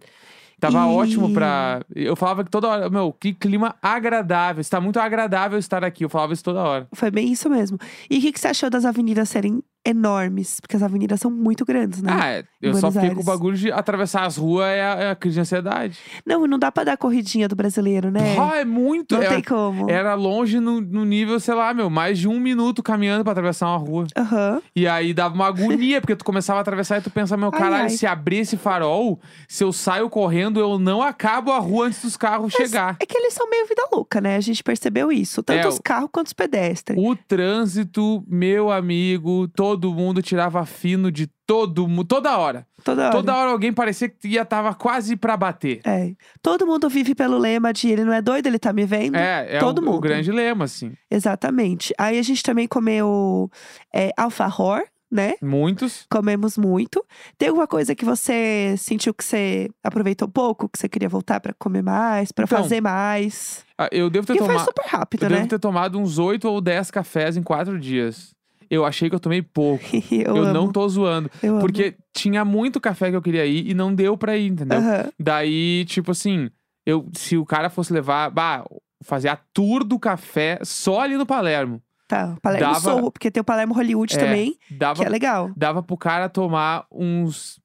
Tava 0.60 0.80
E- 0.80 0.90
ótimo 0.94 1.34
pra. 1.34 1.82
Eu 1.96 2.18
falava 2.18 2.44
que 2.44 2.50
toda 2.52 2.68
hora, 2.68 2.90
meu, 2.90 3.14
que 3.14 3.34
clima 3.34 3.76
agradável. 3.82 4.60
Está 4.60 4.82
muito 4.82 5.00
agradável 5.00 5.58
estar 5.58 5.86
aqui. 5.86 6.04
Eu 6.04 6.10
falava 6.10 6.34
isso 6.34 6.44
toda 6.44 6.62
hora. 6.62 6.88
Foi 6.94 7.10
bem 7.10 7.32
isso 7.32 7.50
mesmo. 7.50 7.78
E 8.10 8.18
o 8.18 8.22
que, 8.22 8.34
que 8.34 8.40
você 8.42 8.50
achou 8.50 8.70
das 8.70 8.84
avenidas 8.84 9.30
serem 9.30 9.64
enormes? 9.86 10.60
Porque 10.60 10.76
as 10.76 10.84
avenidas 10.84 11.20
são 11.20 11.32
muito 11.32 11.66
grandes, 11.66 12.02
né? 12.02 12.12
Ah, 12.14 12.28
é, 12.28 12.40
eu 12.62 12.72
Buenos 12.72 12.80
só 12.80 12.92
fiquei 12.92 13.14
com 13.16 13.22
o 13.22 13.24
bagulho 13.24 13.58
de 13.58 13.72
atravessar 13.72 14.26
as 14.26 14.38
ruas 14.38 14.68
é 14.68 14.82
a, 14.84 14.94
é 14.96 15.10
a 15.12 15.16
crise 15.16 15.36
de 15.36 15.42
ansiedade. 15.42 16.00
Não, 16.26 16.46
não 16.48 16.60
dá 16.60 16.72
pra 16.72 16.84
dar 16.84 16.98
corridinha 16.98 17.48
do 17.48 17.56
brasileiro, 17.56 18.12
né? 18.12 18.36
Ah, 18.40 18.58
é 18.58 18.66
muito. 18.66 19.16
não 19.16 19.22
era, 19.22 19.34
tem 19.36 19.44
como. 19.44 19.90
era 19.90 20.14
longe 20.14 20.60
no, 20.60 20.82
no 20.82 21.06
nível, 21.06 21.40
sei 21.40 21.54
lá, 21.54 21.74
meu, 21.74 21.90
mais 21.90 22.20
de 22.20 22.28
um 22.28 22.40
minuto 22.40 22.84
caminhando 22.84 23.24
pra 23.24 23.32
atravessar 23.32 23.68
uma 23.68 23.78
rua. 23.78 24.08
Aham. 24.18 24.62
E 24.76 24.88
aí 24.88 25.14
dava 25.14 25.34
uma 25.36 25.48
agonia, 25.48 26.02
porque 26.02 26.16
tu 26.16 26.26
começava 26.26 26.60
a 26.60 26.62
atravessar 26.62 27.00
e 27.00 27.02
tu 27.02 27.10
pensa, 27.10 27.36
meu, 27.38 27.50
Ai, 27.54 27.60
caralho, 27.60 27.84
ai. 27.84 27.90
se 27.90 28.06
abrir 28.06 28.40
esse 28.40 28.58
farol, 28.58 29.20
se 29.48 29.64
eu 29.64 29.72
saio 29.72 30.10
correndo, 30.10 30.60
eu 30.60 30.78
não 30.78 31.02
acabo 31.02 31.52
a 31.52 31.60
rua 31.60 31.88
antes 31.88 32.02
dos 32.02 32.18
carros 32.18 32.54
chegar. 32.54 32.98
É 33.00 33.06
que 33.06 33.18
eles 33.18 33.34
são 33.34 33.50
meio 33.50 33.66
vida 33.68 33.88
louca, 33.92 34.20
né? 34.22 34.36
A 34.36 34.42
gente 34.42 34.64
percebeu 34.64 35.12
isso. 35.12 35.42
Tanto 35.44 35.66
É, 35.66 35.68
os 35.68 35.80
carros 35.80 36.10
quanto 36.12 36.28
os 36.28 36.34
pedestres. 36.34 36.98
O 37.02 37.16
trânsito, 37.16 38.24
meu 38.28 38.72
amigo, 38.72 39.48
todo 39.70 39.94
mundo 39.94 40.22
tirava 40.22 40.66
fino 40.66 41.12
de 41.12 41.28
todo 41.46 41.88
mundo, 41.88 42.06
toda 42.06 42.38
hora. 42.38 42.66
Toda 42.84 43.04
hora. 43.04 43.12
Toda 43.12 43.36
hora 43.36 43.52
alguém 43.52 43.72
parecia 43.72 44.10
que 44.10 44.28
ia 44.28 44.44
tava 44.46 44.74
quase 44.74 45.16
pra 45.16 45.36
bater. 45.38 45.80
É. 45.86 46.14
Todo 46.42 46.66
mundo 46.66 46.90
vive 46.90 47.14
pelo 47.14 47.38
lema 47.38 47.72
de 47.72 47.90
ele 47.90 48.04
não 48.04 48.14
é 48.14 48.22
doido, 48.22 48.48
ele 48.48 48.58
tá 48.60 48.74
me 48.74 48.86
vendo. 48.86 49.16
É, 49.16 49.58
é 49.58 49.60
Todo 49.60 49.80
o, 49.80 49.82
o 49.82 49.86
mundo. 49.86 50.00
grande 50.02 50.32
lema, 50.32 50.66
assim. 50.66 50.94
Exatamente. 51.12 51.94
Aí 51.98 52.18
a 52.18 52.22
gente 52.24 52.42
também 52.42 52.68
comeu 52.68 53.50
é, 53.94 54.12
alfajor, 54.18 54.82
né? 55.12 55.34
Muitos. 55.42 56.06
Comemos 56.10 56.58
muito. 56.58 57.04
Tem 57.38 57.50
alguma 57.50 57.68
coisa 57.68 57.94
que 57.96 58.06
você 58.06 58.76
sentiu 58.78 59.14
que 59.14 59.24
você 59.24 59.70
aproveitou 59.84 60.28
pouco, 60.28 60.68
que 60.70 60.78
você 60.80 60.88
queria 60.90 61.10
voltar 61.10 61.40
pra 61.40 61.54
comer 61.54 61.82
mais, 61.84 62.32
pra 62.32 62.46
Então, 62.46 62.58
fazer 62.64 62.82
mais? 62.82 63.64
Ah, 63.78 63.90
Eu 63.92 64.10
devo 64.10 64.26
ter 64.28 64.38
tomado. 64.38 64.66
super 64.66 64.86
rápido, 64.88 65.24
Eu 65.26 65.30
né? 65.30 65.36
devo 65.38 65.48
ter 65.50 65.60
tomado 65.60 66.00
uns 66.00 66.18
8 66.20 66.48
ou 66.48 66.60
10 66.62 66.92
cafés 66.92 67.38
em 67.38 67.44
4 67.44 67.80
dias. 67.80 68.34
Eu 68.70 68.86
achei 68.86 69.10
que 69.10 69.16
eu 69.16 69.20
tomei 69.20 69.42
pouco. 69.42 69.84
eu 70.12 70.36
eu 70.38 70.44
amo. 70.44 70.54
não 70.54 70.72
tô 70.72 70.88
zoando. 70.88 71.30
eu 71.42 71.54
amo. 71.54 71.60
Porque 71.62 71.96
tinha 72.14 72.46
muito 72.46 72.80
café 72.80 73.10
que 73.10 73.16
eu 73.16 73.22
queria 73.22 73.46
ir 73.46 73.68
e 73.70 73.74
não 73.74 73.94
deu 73.94 74.18
pra 74.18 74.38
ir, 74.38 74.48
entendeu? 74.52 74.78
Aham. 74.80 75.10
Daí, 75.20 75.86
tipo 75.86 76.12
assim, 76.12 76.50
eu, 76.86 77.08
se 77.14 77.36
o 77.38 77.46
cara 77.46 77.70
fosse 77.70 77.92
levar, 77.94 78.30
bah, 78.30 78.64
fazer 79.04 79.30
a 79.30 79.38
tour 79.54 79.84
do 79.84 79.98
café 79.98 80.60
só 80.64 81.00
ali 81.02 81.16
no 81.18 81.26
Palermo, 81.26 81.82
Tá, 82.08 82.36
Palermo 82.42 82.66
Dava- 82.74 82.80
Sorro, 82.80 83.12
porque 83.12 83.30
tem 83.30 83.40
o 83.40 83.44
Palermo 83.44 83.74
Hollywood 83.74 84.16
É, 84.16 84.20
também, 84.20 84.56
dava, 84.72 85.00
que 85.02 85.06
é 85.06 85.10
legal. 85.10 85.52
dava 85.56 85.84
pro 85.84 85.96
cara 85.96 86.28
tomar 86.28 86.86
uns 86.92 87.60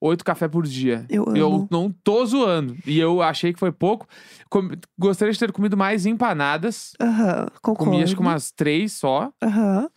oito 0.00 0.22
café 0.24 0.46
por 0.46 0.66
dia. 0.66 1.06
Eu 1.08 1.22
amo. 1.26 1.36
Eu 1.36 1.68
não 1.70 1.90
tô 1.90 2.24
zoando. 2.26 2.76
E 2.86 2.98
eu 3.00 3.22
achei 3.22 3.50
que 3.52 3.58
foi 3.58 3.72
pouco. 3.72 4.06
Com- 4.50 4.68
Gostaria 4.98 5.32
de 5.32 5.38
ter 5.38 5.50
comido 5.52 5.74
mais 5.76 6.04
empanadas. 6.04 6.92
Aham, 7.00 7.46
concordo. 7.62 7.90
Comi 7.92 8.02
acho 8.02 8.14
que 8.14 8.20
umas 8.20 8.50
três 8.52 8.92
só. 8.92 9.32
Aham. 9.42 9.88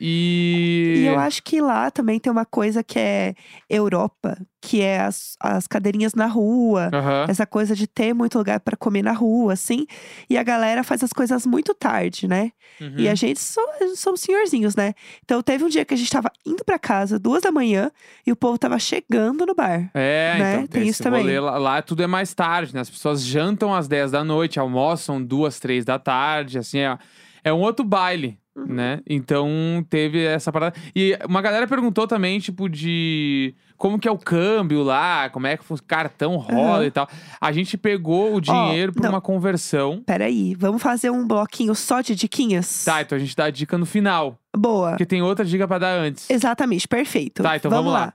E. 0.00 0.94
E 0.98 1.06
eu 1.06 1.18
acho 1.18 1.42
que 1.42 1.60
lá 1.60 1.90
também 1.90 2.18
tem 2.20 2.30
uma 2.32 2.44
coisa 2.44 2.82
que 2.82 2.98
é 2.98 3.34
Europa, 3.68 4.36
que 4.60 4.80
é 4.82 5.00
as, 5.00 5.36
as 5.40 5.66
cadeirinhas 5.66 6.14
na 6.14 6.26
rua. 6.26 6.90
Aham. 6.92 7.26
Essa 7.28 7.46
coisa 7.46 7.74
de 7.74 7.86
ter 7.86 8.14
muito 8.14 8.36
lugar 8.38 8.60
pra 8.60 8.76
comer 8.76 9.02
na 9.02 9.12
rua, 9.12 9.52
assim. 9.52 9.86
E 10.28 10.36
a 10.38 10.42
galera 10.42 10.82
faz 10.84 11.02
as 11.02 11.12
coisas 11.12 11.46
muito 11.46 11.74
tarde, 11.74 12.26
né? 12.28 12.50
E 12.80 12.84
Uhum. 13.06 13.10
a 13.10 13.14
gente 13.14 13.40
so, 13.40 13.60
somos 13.94 14.20
senhorzinhos, 14.20 14.76
né? 14.76 14.92
Então 15.24 15.42
teve 15.42 15.64
um 15.64 15.68
dia 15.68 15.84
que 15.84 15.94
a 15.94 15.96
gente 15.96 16.10
tava 16.10 16.30
indo 16.44 16.64
pra 16.64 16.78
casa, 16.78 17.18
duas 17.18 17.42
da 17.42 17.50
manhã, 17.52 17.90
e 18.26 18.32
o 18.32 18.36
povo 18.36 18.58
tava 18.58 18.78
chegando 18.78 19.46
no 19.46 19.54
bar. 19.54 19.90
É, 19.94 20.36
né? 20.38 20.54
então 20.56 20.66
Tem 20.66 20.86
isso 20.88 21.02
também. 21.02 21.22
rolê 21.22 21.40
Lá, 21.40 21.58
lá 21.58 21.82
tudo 21.82 22.02
é 22.02 22.06
mais 22.06 22.34
tarde, 22.34 22.74
né? 22.74 22.80
As 22.80 22.90
pessoas 22.90 23.22
jantam 23.22 23.74
às 23.74 23.88
10 23.88 24.10
da 24.10 24.22
noite, 24.24 24.58
almoçam 24.58 25.22
duas, 25.22 25.58
três 25.58 25.84
da 25.84 25.98
tarde, 25.98 26.58
assim, 26.58 26.80
é, 26.80 26.98
é 27.44 27.52
um 27.52 27.60
outro 27.60 27.84
baile, 27.84 28.38
Uhum. 28.56 28.64
né? 28.74 29.00
Então 29.06 29.48
teve 29.90 30.24
essa 30.24 30.50
parada. 30.50 30.74
E 30.94 31.16
uma 31.28 31.42
galera 31.42 31.66
perguntou 31.66 32.06
também, 32.08 32.40
tipo, 32.40 32.68
de 32.70 33.54
como 33.76 33.98
que 33.98 34.08
é 34.08 34.10
o 34.10 34.16
câmbio 34.16 34.82
lá, 34.82 35.28
como 35.28 35.46
é 35.46 35.58
que 35.58 35.64
o 35.70 35.82
cartão 35.86 36.36
rola 36.36 36.78
Aham. 36.78 36.86
e 36.86 36.90
tal. 36.90 37.06
A 37.38 37.52
gente 37.52 37.76
pegou 37.76 38.34
o 38.34 38.40
dinheiro 38.40 38.94
por 38.94 39.02
não. 39.02 39.10
uma 39.10 39.20
conversão. 39.20 40.02
Peraí, 40.06 40.54
vamos 40.54 40.82
fazer 40.82 41.10
um 41.10 41.26
bloquinho 41.26 41.74
só 41.74 42.00
de 42.00 42.14
diquinhas? 42.14 42.84
Tá, 42.84 43.02
então 43.02 43.16
a 43.16 43.18
gente 43.18 43.36
dá 43.36 43.44
a 43.44 43.50
dica 43.50 43.76
no 43.76 43.84
final, 43.84 44.38
Boa. 44.56 44.90
porque 44.90 45.04
tem 45.04 45.20
outra 45.20 45.44
dica 45.44 45.68
pra 45.68 45.78
dar 45.78 45.92
antes. 45.98 46.30
Exatamente, 46.30 46.88
perfeito. 46.88 47.42
Tá, 47.42 47.56
então 47.56 47.70
vamos 47.70 47.92
lá. 47.92 48.14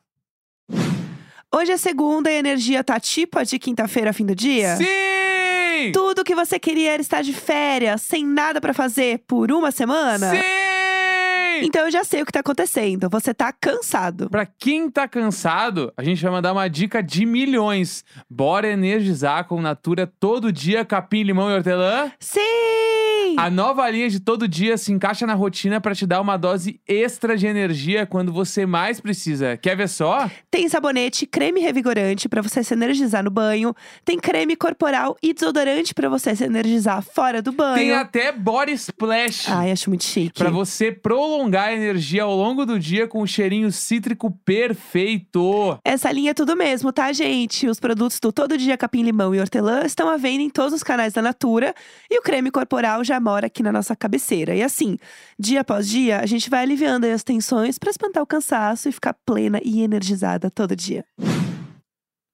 Hoje 1.53 1.73
é 1.73 1.77
segunda 1.77 2.31
e 2.31 2.35
a 2.35 2.39
energia 2.39 2.81
tá 2.83 2.97
tipo 2.99 3.37
a 3.37 3.43
de 3.43 3.59
quinta-feira, 3.59 4.13
fim 4.13 4.25
do 4.25 4.33
dia? 4.33 4.75
Sim! 4.77 4.85
Tudo 5.91 6.23
que 6.23 6.35
você 6.35 6.59
queria 6.59 6.91
era 6.91 7.01
estar 7.01 7.21
de 7.21 7.33
férias, 7.33 8.01
sem 8.01 8.25
nada 8.25 8.61
pra 8.61 8.73
fazer 8.73 9.23
por 9.25 9.51
uma 9.51 9.71
semana? 9.71 10.29
Sim! 10.29 10.41
Então 11.63 11.85
eu 11.85 11.91
já 11.91 12.03
sei 12.03 12.21
o 12.21 12.25
que 12.25 12.31
tá 12.31 12.39
acontecendo. 12.39 13.09
Você 13.09 13.33
tá 13.33 13.51
cansado. 13.51 14.29
Pra 14.29 14.45
quem 14.45 14.89
tá 14.89 15.07
cansado, 15.07 15.93
a 15.95 16.03
gente 16.03 16.21
vai 16.21 16.31
mandar 16.31 16.53
uma 16.53 16.67
dica 16.67 17.01
de 17.01 17.25
milhões. 17.25 18.03
Bora 18.29 18.67
energizar 18.67 19.45
com 19.45 19.61
Natura 19.61 20.11
todo 20.19 20.51
dia, 20.51 20.83
capim, 20.83 21.23
limão 21.23 21.49
e 21.49 21.55
hortelã? 21.55 22.11
Sim! 22.19 23.00
A 23.37 23.49
nova 23.49 23.89
linha 23.89 24.09
de 24.09 24.19
todo 24.19 24.47
dia 24.47 24.77
se 24.77 24.91
encaixa 24.91 25.25
na 25.25 25.33
rotina 25.33 25.79
pra 25.79 25.95
te 25.95 26.05
dar 26.05 26.21
uma 26.21 26.37
dose 26.37 26.79
extra 26.87 27.37
de 27.37 27.47
energia 27.47 28.05
quando 28.05 28.31
você 28.31 28.65
mais 28.65 28.99
precisa. 28.99 29.57
Quer 29.57 29.75
ver 29.77 29.87
só? 29.87 30.29
Tem 30.49 30.67
sabonete, 30.67 31.25
creme 31.25 31.61
revigorante 31.61 32.27
pra 32.27 32.41
você 32.41 32.63
se 32.63 32.73
energizar 32.73 33.23
no 33.23 33.31
banho. 33.31 33.73
Tem 34.03 34.19
creme 34.19 34.55
corporal 34.55 35.17
e 35.21 35.33
desodorante 35.33 35.93
pra 35.93 36.09
você 36.09 36.35
se 36.35 36.43
energizar 36.43 37.01
fora 37.01 37.41
do 37.41 37.51
banho. 37.51 37.75
Tem 37.75 37.91
até 37.91 38.31
body 38.31 38.73
splash. 38.73 39.49
Ai, 39.49 39.71
acho 39.71 39.89
muito 39.89 40.03
chique. 40.03 40.37
Pra 40.37 40.49
você 40.49 40.91
prolongar 40.91 41.69
a 41.69 41.73
energia 41.73 42.23
ao 42.23 42.35
longo 42.35 42.65
do 42.65 42.79
dia 42.79 43.07
com 43.07 43.21
um 43.21 43.27
cheirinho 43.27 43.71
cítrico 43.71 44.31
perfeito. 44.43 45.79
Essa 45.85 46.11
linha 46.11 46.31
é 46.31 46.33
tudo 46.33 46.55
mesmo, 46.55 46.91
tá, 46.91 47.11
gente? 47.13 47.67
Os 47.67 47.79
produtos 47.79 48.19
do 48.19 48.31
Todo 48.31 48.57
Dia 48.57 48.77
Capim 48.77 49.03
Limão 49.03 49.33
e 49.33 49.39
Hortelã 49.39 49.83
estão 49.85 50.09
à 50.09 50.17
venda 50.17 50.43
em 50.43 50.49
todos 50.49 50.73
os 50.73 50.83
canais 50.83 51.13
da 51.13 51.21
Natura. 51.21 51.73
E 52.09 52.19
o 52.19 52.21
creme 52.21 52.51
corporal 52.51 53.03
já 53.03 53.19
mora 53.21 53.47
aqui 53.47 53.63
na 53.63 53.71
nossa 53.71 53.95
cabeceira. 53.95 54.55
E 54.55 54.63
assim, 54.63 54.97
dia 55.37 55.61
após 55.61 55.87
dia, 55.87 56.19
a 56.19 56.25
gente 56.25 56.49
vai 56.49 56.63
aliviando 56.63 57.05
as 57.05 57.23
tensões 57.23 57.77
pra 57.77 57.89
espantar 57.89 58.21
o 58.21 58.27
cansaço 58.27 58.89
e 58.89 58.91
ficar 58.91 59.15
plena 59.25 59.59
e 59.63 59.81
energizada 59.81 60.49
todo 60.49 60.75
dia. 60.75 61.05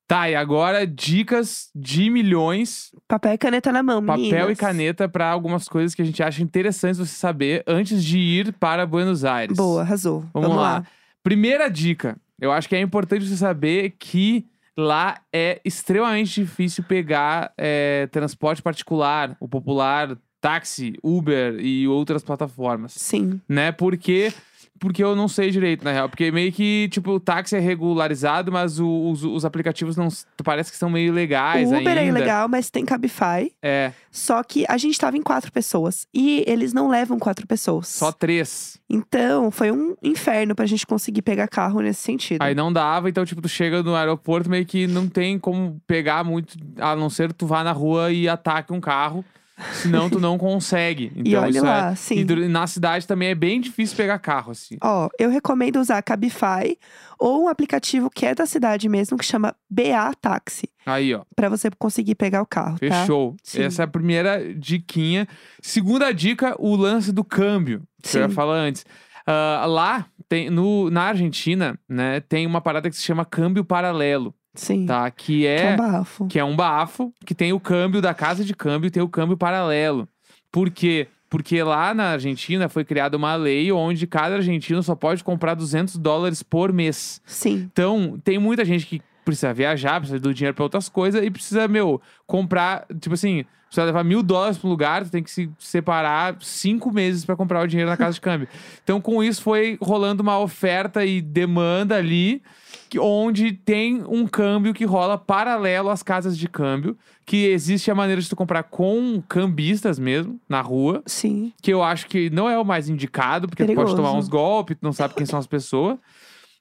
Tá, 0.07 0.29
e 0.29 0.35
agora 0.35 0.87
dicas 0.87 1.69
de 1.75 2.09
milhões, 2.09 2.91
Papel 3.09 3.33
e 3.33 3.37
caneta 3.37 3.73
na 3.73 3.83
mão, 3.83 4.03
papel 4.05 4.49
e 4.49 4.55
caneta 4.55 5.09
pra 5.09 5.29
algumas 5.29 5.67
coisas 5.67 5.93
que 5.93 6.01
a 6.01 6.05
gente 6.05 6.23
acha 6.23 6.41
interessantes 6.41 6.97
você 6.97 7.13
saber 7.13 7.61
antes 7.67 8.01
de 8.01 8.17
ir 8.17 8.53
para 8.53 8.85
Buenos 8.85 9.25
Aires. 9.25 9.57
Boa, 9.57 9.81
arrasou. 9.81 10.23
Vamos, 10.33 10.55
lá. 10.55 10.85
Primeira 11.21 11.69
dica. 11.69 12.15
Eu 12.39 12.53
acho 12.53 12.69
que 12.69 12.75
é 12.75 12.79
importante 12.79 13.27
você 13.27 13.35
saber 13.35 13.95
que 13.99 14.47
lá 14.77 15.19
é 15.33 15.59
extremamente 15.65 16.41
difícil 16.41 16.85
pegar 16.85 17.51
é, 17.57 18.07
transporte 18.07 18.61
particular, 18.61 19.35
o 19.41 19.47
popular, 19.47 20.17
táxi, 20.47 20.93
Uber 21.03 21.59
e 21.59 21.87
outras 21.87 22.23
plataformas. 22.23 22.93
Sim. 22.93 23.41
Né? 23.49 23.71
Porque. 23.71 24.31
Porque 24.79 25.03
eu 25.03 25.15
não 25.15 25.27
sei 25.27 25.49
direito, 25.49 25.83
na 25.83 25.91
real. 25.91 26.07
Porque 26.07 26.31
meio 26.31 26.51
que, 26.51 26.87
tipo, 26.91 27.09
o 27.13 27.19
táxi 27.19 27.55
é 27.55 27.59
regularizado, 27.59 28.51
mas 28.51 28.79
o- 28.79 29.09
os, 29.09 29.23
os 29.23 29.43
aplicativos 29.43 29.97
não. 29.97 30.07
Parece 30.43 30.69
que 30.71 30.77
são 30.77 30.87
meio 30.87 31.11
legais 31.11 31.67
o 31.67 31.75
Uber 31.75 31.87
ainda. 31.87 32.01
é 32.01 32.05
ilegal, 32.05 32.47
mas 32.47 32.69
tem 32.69 32.85
Cabify. 32.85 33.51
É, 33.59 33.91
Só 34.11 34.43
que 34.43 34.65
a 34.69 34.77
gente 34.77 34.99
tava 34.99 35.17
em 35.17 35.23
quatro 35.23 35.51
pessoas. 35.51 36.07
E 36.13 36.43
eles 36.45 36.73
não 36.73 36.89
levam 36.89 37.17
quatro 37.17 37.47
pessoas. 37.47 37.87
só 37.87 38.11
três. 38.11 38.79
Então, 38.87 39.49
foi 39.49 39.71
um 39.71 39.95
inferno 40.03 40.53
pra 40.53 40.67
gente 40.67 40.85
conseguir 40.85 41.23
pegar 41.23 41.47
carro 41.47 41.81
nesse 41.81 42.01
sentido. 42.03 42.43
Aí 42.43 42.53
não 42.53 42.71
dava, 42.71 43.09
então, 43.09 43.25
tipo, 43.25 43.41
tu 43.41 43.49
chega 43.49 43.81
no 43.81 43.95
aeroporto, 43.95 44.47
meio 44.47 44.63
que 44.65 44.85
não 44.85 45.09
tem 45.09 45.39
como 45.39 45.81
pegar 45.87 46.23
muito, 46.23 46.55
a 46.79 46.95
não 46.95 47.09
ser 47.09 47.33
tu 47.33 47.47
vá 47.47 47.63
na 47.63 47.71
rua 47.71 48.11
e 48.13 48.29
ataque 48.29 48.71
um 48.71 48.79
carro. 48.79 49.25
Senão 49.73 50.09
tu 50.09 50.19
não 50.19 50.37
consegue. 50.37 51.11
Então, 51.15 51.31
e 51.31 51.35
olha 51.35 51.61
lá, 51.61 51.91
é. 51.91 51.95
sim. 51.95 52.19
E 52.19 52.47
na 52.47 52.67
cidade 52.67 53.07
também 53.07 53.29
é 53.29 53.35
bem 53.35 53.59
difícil 53.59 53.97
pegar 53.97 54.19
carro, 54.19 54.51
assim. 54.51 54.77
Ó, 54.81 55.09
eu 55.17 55.29
recomendo 55.29 55.79
usar 55.79 56.01
Cabify 56.01 56.77
ou 57.19 57.45
um 57.45 57.47
aplicativo 57.47 58.09
que 58.09 58.25
é 58.25 58.35
da 58.35 58.45
cidade 58.45 58.87
mesmo, 58.87 59.17
que 59.17 59.25
chama 59.25 59.55
BA 59.69 60.13
Táxi, 60.21 60.69
Aí, 60.85 61.13
ó. 61.13 61.23
pra 61.35 61.49
você 61.49 61.69
conseguir 61.77 62.15
pegar 62.15 62.41
o 62.41 62.45
carro, 62.45 62.77
tá? 62.79 63.01
Fechou. 63.01 63.35
Sim. 63.43 63.63
Essa 63.63 63.83
é 63.83 63.85
a 63.85 63.87
primeira 63.87 64.53
diquinha. 64.53 65.27
Segunda 65.61 66.11
dica, 66.13 66.55
o 66.59 66.75
lance 66.75 67.11
do 67.11 67.23
câmbio. 67.23 67.81
Que 68.03 68.17
eu 68.17 68.21
ia 68.21 68.29
Sim. 68.29 68.35
falar 68.35 68.55
antes. 68.55 68.85
Ah, 69.25 69.65
lá, 69.67 70.05
tem, 70.29 70.49
no, 70.49 70.89
na 70.89 71.03
Argentina, 71.03 71.77
né, 71.89 72.21
tem 72.21 72.45
uma 72.45 72.61
parada 72.61 72.89
que 72.89 72.95
se 72.95 73.01
chama 73.01 73.25
câmbio 73.25 73.65
paralelo, 73.65 74.33
Sim. 74.57 74.85
tá? 74.85 75.09
Que 75.11 75.41
Que 75.41 75.47
é 75.47 75.61
é, 75.61 75.73
um 75.73 75.77
bafo. 75.77 76.27
que 76.27 76.39
é 76.39 76.43
um 76.43 76.55
bafo, 76.55 77.13
que 77.25 77.33
tem 77.33 77.53
o 77.53 77.59
câmbio 77.59 78.01
da 78.01 78.13
casa 78.13 78.43
de 78.43 78.53
câmbio 78.53 78.87
e 78.87 78.91
tem 78.91 79.01
o 79.01 79.07
câmbio 79.09 79.37
paralelo. 79.37 80.07
Por 80.51 80.69
quê? 80.69 81.07
Porque 81.29 81.61
lá 81.61 81.93
na 81.93 82.11
Argentina 82.11 82.69
foi 82.69 82.85
criada 82.85 83.17
uma 83.17 83.35
lei 83.35 83.71
onde 83.71 84.07
cada 84.07 84.35
argentino 84.35 84.81
só 84.81 84.95
pode 84.95 85.23
comprar 85.23 85.53
200 85.55 85.97
dólares 85.97 86.41
por 86.41 86.71
mês. 86.71 87.21
Sim. 87.25 87.69
Então, 87.71 88.17
tem 88.23 88.39
muita 88.39 88.63
gente 88.63 88.85
que 88.85 89.01
precisa 89.25 89.53
viajar, 89.53 89.99
precisa 89.99 90.19
do 90.19 90.33
dinheiro 90.33 90.55
pra 90.55 90.63
outras 90.63 90.87
coisas 90.87 91.21
e 91.21 91.29
precisa, 91.29 91.67
meu, 91.67 92.01
comprar, 92.25 92.85
tipo 93.01 93.13
assim, 93.13 93.43
precisa 93.67 93.85
levar 93.85 94.03
mil 94.03 94.23
dólares 94.23 94.57
pro 94.57 94.69
lugar, 94.69 95.03
tu 95.03 95.11
tem 95.11 95.21
que 95.21 95.29
se 95.29 95.49
separar 95.59 96.37
cinco 96.41 96.91
meses 96.91 97.23
pra 97.25 97.35
comprar 97.35 97.61
o 97.61 97.67
dinheiro 97.67 97.89
na 97.89 97.97
casa 97.97 98.13
de 98.13 98.21
câmbio. 98.21 98.47
Então, 98.83 99.01
com 99.01 99.21
isso, 99.21 99.41
foi 99.41 99.77
rolando 99.81 100.23
uma 100.23 100.39
oferta 100.39 101.03
e 101.05 101.19
demanda 101.21 101.97
ali, 101.97 102.41
que, 102.89 102.97
onde 102.97 103.51
tem 103.51 104.01
um 104.07 104.25
câmbio 104.25 104.73
que 104.73 104.85
rola 104.85 105.17
paralelo 105.17 105.89
às 105.89 106.01
casas 106.01 106.37
de 106.37 106.47
câmbio, 106.47 106.97
que 107.25 107.47
existe 107.47 107.91
a 107.91 107.95
maneira 107.95 108.21
de 108.21 108.29
tu 108.29 108.35
comprar 108.35 108.63
com 108.63 109.21
cambistas 109.27 109.99
mesmo, 109.99 110.39
na 110.47 110.61
rua, 110.61 111.03
Sim. 111.05 111.51
que 111.61 111.73
eu 111.73 111.83
acho 111.83 112.07
que 112.07 112.29
não 112.29 112.49
é 112.49 112.57
o 112.57 112.63
mais 112.63 112.87
indicado, 112.87 113.49
porque 113.49 113.63
tu 113.63 113.67
pode 113.67 113.75
Perigoso. 113.75 113.95
tomar 113.97 114.13
uns 114.13 114.29
golpes, 114.29 114.77
tu 114.77 114.83
não 114.83 114.93
sabe 114.93 115.13
quem 115.15 115.25
são 115.25 115.37
as 115.37 115.47
pessoas. 115.47 115.97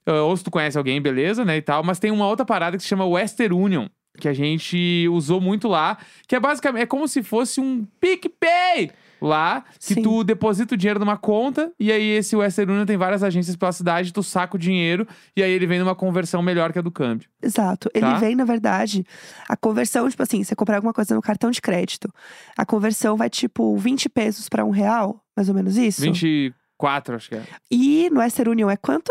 Ah, 0.06 0.22
ou 0.22 0.36
se 0.36 0.44
tu 0.44 0.50
conhece 0.50 0.78
alguém, 0.78 1.00
beleza, 1.00 1.44
né, 1.44 1.56
e 1.56 1.62
tal. 1.62 1.82
Mas 1.82 1.98
tem 1.98 2.10
uma 2.10 2.26
outra 2.28 2.46
parada 2.46 2.76
que 2.76 2.82
se 2.82 2.88
chama 2.88 3.04
Western 3.04 3.54
Union, 3.54 3.86
que 4.20 4.28
a 4.28 4.32
gente 4.34 5.06
usou 5.10 5.40
muito 5.40 5.68
lá, 5.68 5.98
que 6.26 6.34
é 6.36 6.40
basicamente, 6.40 6.82
é 6.82 6.86
como 6.86 7.06
se 7.08 7.22
fosse 7.22 7.60
um 7.60 7.86
PicPay 8.00 8.90
lá, 9.20 9.64
que 9.80 9.94
Sim. 9.94 10.02
tu 10.02 10.22
deposita 10.22 10.74
o 10.74 10.76
dinheiro 10.76 11.00
numa 11.00 11.16
conta, 11.16 11.72
e 11.80 11.90
aí 11.90 12.02
esse 12.10 12.36
Western 12.36 12.70
Union 12.72 12.84
tem 12.84 12.98
várias 12.98 13.22
agências 13.22 13.56
pela 13.56 13.72
cidade, 13.72 14.12
tu 14.12 14.22
saca 14.22 14.56
o 14.56 14.58
dinheiro, 14.58 15.06
e 15.34 15.42
aí 15.42 15.50
ele 15.50 15.66
vem 15.66 15.78
numa 15.78 15.94
conversão 15.94 16.42
melhor 16.42 16.70
que 16.72 16.78
a 16.78 16.82
do 16.82 16.90
câmbio. 16.90 17.26
Exato. 17.42 17.88
Ele 17.94 18.04
Tá. 18.04 18.18
vem, 18.18 18.36
na 18.36 18.44
verdade, 18.44 19.04
a 19.48 19.56
conversão, 19.56 20.08
tipo 20.10 20.22
assim, 20.22 20.44
você 20.44 20.54
comprar 20.54 20.76
alguma 20.76 20.92
coisa 20.92 21.14
no 21.14 21.22
cartão 21.22 21.50
de 21.50 21.62
crédito. 21.62 22.12
A 22.58 22.66
conversão 22.66 23.16
vai, 23.16 23.30
tipo, 23.30 23.74
20 23.78 24.08
pesos 24.10 24.50
pra 24.50 24.64
um 24.64 24.70
real, 24.70 25.22
mais 25.34 25.48
ou 25.48 25.54
menos 25.54 25.78
isso. 25.78 26.02
24, 26.02 27.16
acho 27.16 27.28
que 27.30 27.36
é. 27.36 27.42
E 27.70 28.10
no 28.10 28.20
Western 28.20 28.50
Union 28.50 28.68
é 28.68 28.76
quanto? 28.76 29.10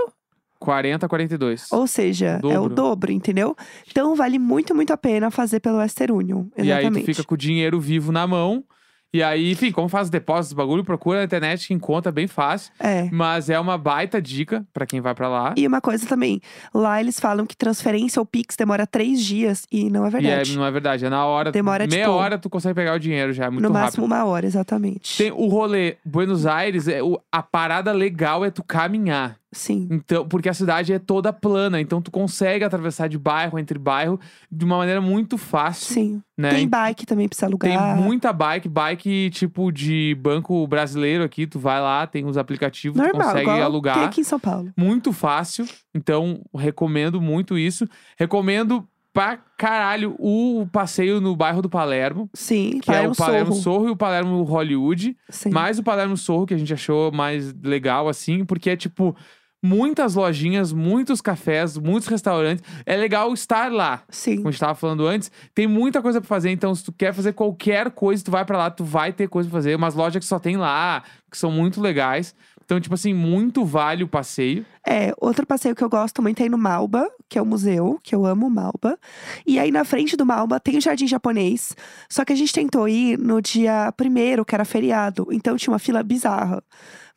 40, 0.59 1.07
42. 1.07 1.71
Ou 1.71 1.85
seja, 1.87 2.25
é 2.27 2.37
o 2.37 2.69
Dobro. 2.69 2.75
dobro, 2.75 3.11
entendeu? 3.11 3.55
Então 3.89 4.15
vale 4.15 4.39
muito, 4.39 4.73
muito 4.75 4.91
a 4.93 4.97
pena 4.97 5.29
fazer 5.31 5.59
pelo 5.59 5.77
Western 5.77 6.13
Union. 6.13 6.45
E 6.57 6.61
aí 6.71 6.79
Exatamente. 6.79 7.03
tu 7.03 7.05
fica 7.07 7.23
com 7.23 7.35
o 7.35 7.37
dinheiro 7.37 7.79
vivo 7.79 8.11
na 8.11 8.25
mão. 8.25 8.63
E 9.13 9.23
aí, 9.23 9.49
enfim, 9.51 9.71
como 9.71 9.87
faz 9.87 10.09
depósitos, 10.09 10.51
bagulho, 10.51 10.83
procura 10.83 11.19
na 11.19 11.23
internet 11.23 11.69
que 11.69 11.73
encontra 11.73 12.11
bem 12.11 12.27
fácil. 12.27 12.73
É. 12.77 13.07
Mas 13.13 13.49
é 13.49 13.57
uma 13.57 13.77
baita 13.77 14.21
dica 14.21 14.67
pra 14.73 14.85
quem 14.85 14.99
vai 14.99 15.15
pra 15.15 15.29
lá. 15.29 15.53
E 15.55 15.65
uma 15.65 15.79
coisa 15.79 16.05
também, 16.05 16.41
lá 16.73 16.99
eles 16.99 17.17
falam 17.17 17.45
que 17.45 17.55
transferência 17.55 18.19
ou 18.19 18.25
Pix 18.25 18.57
demora 18.57 18.85
três 18.85 19.23
dias 19.23 19.65
e 19.71 19.89
não 19.89 20.03
é 20.05 20.09
E 20.09 20.17
é, 20.17 20.19
verdade. 20.19 20.57
não 20.57 20.65
é 20.65 20.71
verdade, 20.71 21.05
é 21.05 21.09
na 21.09 21.25
hora. 21.25 21.49
Demora, 21.49 21.87
meia 21.87 22.03
tipo, 22.03 22.11
hora 22.11 22.37
tu 22.37 22.49
consegue 22.49 22.75
pegar 22.75 22.93
o 22.95 22.99
dinheiro 22.99 23.31
já, 23.31 23.45
é 23.45 23.49
muito 23.49 23.61
no 23.63 23.69
rápido. 23.69 23.83
máximo 23.85 24.05
uma 24.05 24.25
hora, 24.25 24.45
exatamente. 24.45 25.15
Tem 25.17 25.31
o 25.31 25.47
rolê 25.47 25.95
Buenos 26.03 26.45
Aires, 26.45 26.89
é, 26.89 27.01
o- 27.01 27.17
a 27.31 27.41
parada 27.41 27.93
legal 27.93 28.43
é 28.43 28.51
tu 28.51 28.65
caminhar. 28.65 29.37
Sim. 29.55 29.87
Então, 29.89 30.27
porque 30.27 30.49
a 30.49 30.53
cidade 30.53 30.91
é 30.91 30.99
toda 30.99 31.31
plana, 31.31 31.79
então 31.79 32.01
tu 32.01 32.11
consegue 32.11 32.63
atravessar 32.65 33.07
de 33.07 33.17
bairro 33.17 33.57
entre 33.57 33.79
bairro 33.79 34.19
de 34.51 34.65
uma 34.65 34.77
maneira 34.77 34.99
muito 34.99 35.37
fácil, 35.37 35.93
Sim. 35.93 36.21
né? 36.37 36.49
Tem 36.49 36.67
bike 36.67 37.05
também 37.05 37.27
pra 37.29 37.37
você 37.37 37.45
alugar. 37.45 37.71
Tem 37.95 38.03
muita 38.03 38.33
bike, 38.33 38.67
bike 38.67 39.29
tipo 39.31 39.71
de 39.71 40.15
banco 40.19 40.67
brasileiro 40.67 41.23
aqui, 41.23 41.47
tu 41.47 41.57
vai 41.57 41.79
lá, 41.79 42.05
tem 42.05 42.25
os 42.25 42.37
aplicativos, 42.37 42.99
tu 42.99 43.03
Normal, 43.03 43.27
consegue 43.27 43.49
igual 43.49 43.61
alugar. 43.61 43.95
tem 43.95 44.03
aqui 44.03 44.21
em 44.21 44.25
São 44.25 44.39
Paulo. 44.39 44.73
Muito 44.75 45.13
fácil, 45.13 45.65
então 45.93 46.41
recomendo 46.53 47.21
muito 47.21 47.57
isso. 47.57 47.87
Recomendo 48.17 48.85
pra 49.13 49.37
caralho 49.57 50.13
o 50.19 50.67
passeio 50.73 51.21
no 51.21 51.37
bairro 51.37 51.61
do 51.61 51.69
Palermo, 51.69 52.29
Sim, 52.33 52.81
que 52.81 52.91
é 52.91 52.95
Palermo 52.95 53.13
o 53.13 53.15
Palermo 53.15 53.51
Sorro. 53.53 53.63
Sorro 53.63 53.87
e 53.87 53.91
o 53.91 53.95
Palermo 53.95 54.43
Hollywood. 54.43 55.15
Sim. 55.29 55.51
Mais 55.51 55.79
o 55.79 55.83
Palermo 55.83 56.17
Sorro 56.17 56.45
que 56.45 56.53
a 56.53 56.57
gente 56.57 56.73
achou 56.73 57.13
mais 57.13 57.53
legal, 57.63 58.09
assim, 58.09 58.43
porque 58.43 58.69
é 58.71 58.75
tipo 58.75 59.15
muitas 59.63 60.15
lojinhas, 60.15 60.71
muitos 60.71 61.21
cafés, 61.21 61.77
muitos 61.77 62.07
restaurantes. 62.07 62.63
É 62.85 62.95
legal 62.95 63.33
estar 63.33 63.71
lá. 63.71 64.03
Sim. 64.09 64.37
Como 64.37 64.49
a 64.49 64.51
gente 64.51 64.59
tava 64.59 64.75
falando 64.75 65.07
antes, 65.07 65.31
tem 65.53 65.67
muita 65.67 66.01
coisa 66.01 66.21
pra 66.21 66.27
fazer. 66.27 66.51
Então, 66.51 66.73
se 66.73 66.83
tu 66.83 66.91
quer 66.91 67.13
fazer 67.13 67.33
qualquer 67.33 67.91
coisa, 67.91 68.23
tu 68.23 68.31
vai 68.31 68.45
pra 68.45 68.57
lá, 68.57 68.69
tu 68.69 68.83
vai 68.83 69.11
ter 69.11 69.27
coisa 69.27 69.49
pra 69.49 69.57
fazer. 69.57 69.75
Umas 69.75 69.95
lojas 69.95 70.19
que 70.19 70.27
só 70.27 70.39
tem 70.39 70.57
lá, 70.57 71.03
que 71.31 71.37
são 71.37 71.51
muito 71.51 71.81
legais. 71.81 72.35
Então, 72.65 72.79
tipo 72.79 72.95
assim, 72.95 73.13
muito 73.13 73.63
vale 73.63 74.03
o 74.03 74.07
passeio. 74.07 74.65
É, 74.85 75.13
outro 75.21 75.45
passeio 75.45 75.75
que 75.75 75.83
eu 75.83 75.89
gosto 75.89 76.19
muito 76.19 76.41
é 76.41 76.47
ir 76.47 76.49
no 76.49 76.57
Malba, 76.57 77.07
que 77.29 77.37
é 77.37 77.41
o 77.41 77.45
museu, 77.45 77.99
que 78.03 78.15
eu 78.15 78.25
amo 78.25 78.47
o 78.47 78.49
Malba. 78.49 78.97
E 79.45 79.59
aí 79.59 79.71
na 79.71 79.85
frente 79.85 80.17
do 80.17 80.25
Malba 80.25 80.59
tem 80.59 80.75
o 80.75 80.81
Jardim 80.81 81.07
Japonês. 81.07 81.75
Só 82.09 82.25
que 82.25 82.33
a 82.33 82.35
gente 82.35 82.51
tentou 82.51 82.89
ir 82.89 83.19
no 83.19 83.39
dia 83.39 83.91
primeiro, 83.95 84.43
que 84.43 84.55
era 84.55 84.65
feriado. 84.65 85.27
Então 85.31 85.55
tinha 85.57 85.71
uma 85.71 85.79
fila 85.79 86.01
bizarra. 86.01 86.63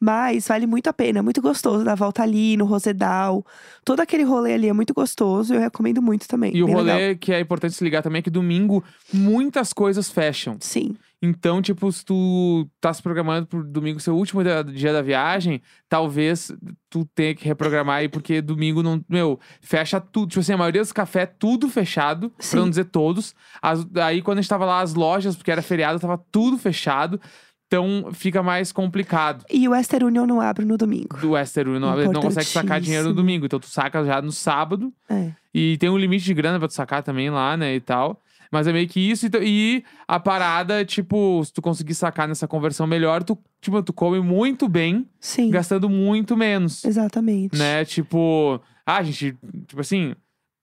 Mas 0.00 0.46
vale 0.46 0.66
muito 0.66 0.86
a 0.88 0.92
pena, 0.92 1.18
é 1.18 1.22
muito 1.22 1.42
gostoso 1.42 1.84
dar 1.84 1.96
volta 1.96 2.22
ali 2.22 2.56
no 2.56 2.64
Rosedal. 2.64 3.44
Todo 3.84 3.98
aquele 4.00 4.22
rolê 4.22 4.54
ali 4.54 4.68
é 4.68 4.72
muito 4.72 4.94
gostoso, 4.94 5.54
eu 5.54 5.60
recomendo 5.60 6.00
muito 6.00 6.28
também. 6.28 6.54
E 6.56 6.62
o 6.62 6.66
rolê 6.66 6.94
legal. 6.94 7.18
que 7.18 7.32
é 7.32 7.40
importante 7.40 7.74
se 7.74 7.82
ligar 7.82 8.02
também 8.02 8.20
é 8.20 8.22
que 8.22 8.30
domingo 8.30 8.84
muitas 9.12 9.72
coisas 9.72 10.08
fecham. 10.10 10.56
Sim, 10.60 10.94
Então, 11.20 11.60
tipo, 11.60 11.90
se 11.90 12.04
tu 12.04 12.68
tá 12.80 12.94
se 12.94 13.02
programando 13.02 13.44
pro 13.48 13.64
domingo 13.64 13.98
ser 13.98 14.12
o 14.12 14.14
último 14.16 14.44
da- 14.44 14.62
dia 14.62 14.92
da 14.92 15.02
viagem, 15.02 15.60
talvez 15.88 16.52
tu 16.88 17.04
tenha 17.12 17.34
que 17.34 17.44
reprogramar 17.44 17.96
aí, 17.98 18.08
porque 18.08 18.40
domingo 18.40 18.84
não. 18.84 19.04
Meu, 19.08 19.40
fecha 19.60 20.00
tudo. 20.00 20.28
Tipo 20.28 20.38
assim, 20.40 20.52
a 20.52 20.56
maioria 20.56 20.80
dos 20.80 20.92
cafés, 20.92 21.28
tudo 21.36 21.68
fechado, 21.68 22.32
Sim. 22.38 22.50
pra 22.52 22.60
não 22.60 22.70
dizer 22.70 22.84
todos. 22.84 23.34
As- 23.60 23.84
aí, 23.96 24.22
quando 24.22 24.38
a 24.38 24.42
gente 24.42 24.48
tava 24.48 24.64
lá, 24.64 24.80
as 24.80 24.94
lojas, 24.94 25.34
porque 25.34 25.50
era 25.50 25.60
feriado, 25.60 25.98
tava 25.98 26.22
tudo 26.30 26.56
fechado. 26.56 27.20
Então, 27.68 28.08
fica 28.14 28.42
mais 28.42 28.72
complicado. 28.72 29.44
e 29.50 29.68
o 29.68 29.72
Western 29.72 30.06
Union 30.06 30.26
não 30.26 30.40
abre 30.40 30.64
no 30.64 30.78
domingo. 30.78 31.18
Do 31.20 31.32
Western 31.32 31.68
Union, 31.76 31.80
não, 31.96 32.12
não 32.12 32.22
consegue 32.22 32.46
sacar 32.46 32.80
dinheiro 32.80 33.08
no 33.08 33.14
domingo. 33.14 33.44
Então, 33.44 33.60
tu 33.60 33.66
saca 33.68 34.02
já 34.04 34.22
no 34.22 34.32
sábado. 34.32 34.90
É. 35.08 35.32
E 35.54 35.76
tem 35.76 35.90
um 35.90 35.98
limite 35.98 36.24
de 36.24 36.32
grana 36.32 36.58
pra 36.58 36.66
tu 36.66 36.72
sacar 36.72 37.02
também 37.02 37.28
lá, 37.28 37.58
né, 37.58 37.74
e 37.74 37.80
tal. 37.80 38.22
Mas 38.50 38.66
é 38.66 38.72
meio 38.72 38.88
que 38.88 38.98
isso. 38.98 39.26
então- 39.26 39.42
E 39.42 39.84
a 40.06 40.18
parada, 40.18 40.82
tipo, 40.82 41.44
se 41.44 41.52
tu 41.52 41.60
conseguir 41.60 41.94
sacar 41.94 42.26
nessa 42.26 42.48
conversão 42.48 42.86
melhor, 42.86 43.22
tu, 43.22 43.36
tipo, 43.60 43.82
tu 43.82 43.92
come 43.92 44.18
muito 44.20 44.66
bem, 44.66 45.06
Sim, 45.20 45.50
gastando 45.50 45.90
muito 45.90 46.34
menos. 46.38 46.82
exatamente. 46.86 47.54
Né? 47.58 47.84
Tipo, 47.84 48.58
ah, 48.86 49.02
gente, 49.02 49.36
tipo 49.66 49.82
assim, 49.82 50.14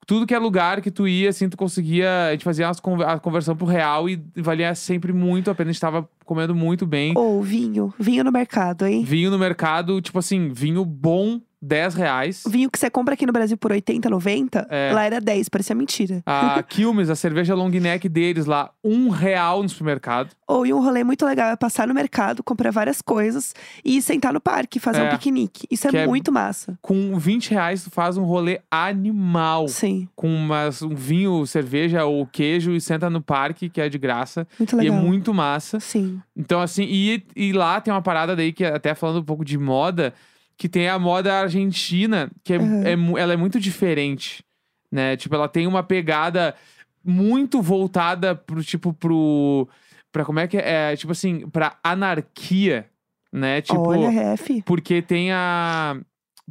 tudo 0.05 0.25
que 0.27 0.33
é 0.33 0.39
lugar 0.39 0.81
que 0.81 0.91
tu 0.91 1.07
ia, 1.07 1.29
assim, 1.29 1.49
tu 1.49 1.57
conseguia. 1.57 2.27
A 2.27 2.31
gente 2.31 2.43
fazia 2.43 2.71
conver- 2.81 3.07
a 3.07 3.19
conversão 3.19 3.55
pro 3.55 3.65
real 3.65 4.07
e 4.09 4.21
valia 4.37 4.73
sempre 4.75 5.11
muito 5.11 5.49
a 5.49 5.55
pena. 5.55 5.69
A 5.69 5.73
gente 5.73 5.81
tava 5.81 6.07
comendo 6.25 6.53
muito 6.55 6.85
bem. 6.85 7.13
Ou 7.15 7.41
vinho. 7.41 7.93
Vinho 7.99 8.23
no 8.23 8.31
mercado, 8.31 8.85
hein? 8.85 9.03
Vinho 9.03 9.31
no 9.31 9.37
mercado, 9.39 9.99
tipo 10.01 10.19
assim, 10.19 10.49
vinho 10.49 10.83
bom, 10.85 11.39
10 11.65 11.95
reais. 11.95 12.43
Vinho 12.47 12.69
que 12.69 12.77
você 12.77 12.89
compra 12.89 13.13
aqui 13.15 13.25
no 13.25 13.33
Brasil 13.33 13.57
por 13.57 13.71
80, 13.71 14.09
90, 14.09 14.67
É. 14.69 14.91
lá 14.93 15.03
era 15.03 15.19
10, 15.19 15.49
parecia 15.49 15.75
mentira. 15.75 16.21
A 16.25 16.61
Quilmes, 16.67 17.09
a 17.09 17.15
cerveja 17.15 17.55
long 17.55 17.69
neck 17.69 18.07
deles 18.07 18.45
lá, 18.45 18.69
um 18.83 19.09
real 19.09 19.63
no 19.63 19.69
supermercado. 19.69 20.29
Ou 20.47 20.65
e 20.65 20.73
um 20.73 20.79
rolê 20.81 21.03
muito 21.03 21.25
legal 21.25 21.49
é 21.51 21.55
passar 21.55 21.87
no 21.87 21.93
mercado, 21.93 22.43
comprar 22.43 22.71
várias 22.71 23.01
coisas 23.01 23.53
e 23.83 24.01
sentar 24.01 24.31
no 24.31 24.39
parque, 24.39 24.79
fazer 24.79 25.01
É. 25.01 25.07
um 25.07 25.09
piquenique. 25.09 25.65
Isso 25.71 25.87
é, 25.87 25.91
Que 25.91 25.97
é- 25.97 26.07
muito 26.07 26.31
massa. 26.31 26.77
Com 26.81 27.17
20 27.17 27.49
reais, 27.51 27.83
tu 27.83 27.89
faz 27.89 28.15
um 28.17 28.23
rolê 28.23 28.59
animal. 28.69 29.67
Sim, 29.67 30.07
Com 30.15 30.27
umas, 30.33 30.81
um 30.81 30.93
vinho, 30.93 31.45
cerveja 31.47 32.05
ou 32.05 32.25
queijo 32.25 32.71
e 32.73 32.79
senta 32.81 33.09
no 33.09 33.21
parque, 33.21 33.69
que 33.69 33.81
é 33.81 33.89
de 33.89 33.97
graça. 33.97 34.47
muito 34.59 34.75
E 34.75 34.77
legal. 34.79 34.97
é 34.97 35.01
muito 35.01 35.33
massa. 35.33 35.79
Sim. 35.79 36.21
Então, 36.35 36.61
assim, 36.61 36.83
e, 36.87 37.23
e 37.35 37.51
lá 37.53 37.81
tem 37.81 37.93
uma 37.93 38.01
parada 38.01 38.35
daí 38.35 38.53
que, 38.53 38.63
até 38.63 38.93
falando 38.93 39.19
um 39.19 39.23
pouco 39.23 39.43
de 39.43 39.57
moda, 39.57 40.13
que 40.57 40.69
tem 40.69 40.87
a 40.89 40.97
moda 40.99 41.33
argentina, 41.33 42.31
que 42.43 42.53
é, 42.53 42.57
Uhum. 42.59 43.17
é 43.17 43.21
ela 43.21 43.33
é 43.33 43.37
muito 43.37 43.59
diferente, 43.59 44.43
né? 44.91 45.17
Tipo, 45.17 45.35
ela 45.35 45.47
tem 45.49 45.67
uma 45.67 45.83
pegada 45.83 46.55
muito 47.03 47.61
voltada 47.61 48.35
pro, 48.35 48.63
tipo, 48.63 48.93
pro... 48.93 49.67
Pra 50.11 50.23
como 50.23 50.39
é 50.39 50.47
que 50.47 50.57
é? 50.57 50.91
É, 50.93 50.95
Tipo 50.95 51.11
assim, 51.11 51.47
pra 51.49 51.77
anarquia, 51.83 52.85
né? 53.31 53.61
Tipo, 53.61 53.89
Olha, 53.89 54.09
ref. 54.09 54.49
porque 54.65 55.01
tem 55.01 55.31
a... 55.31 55.97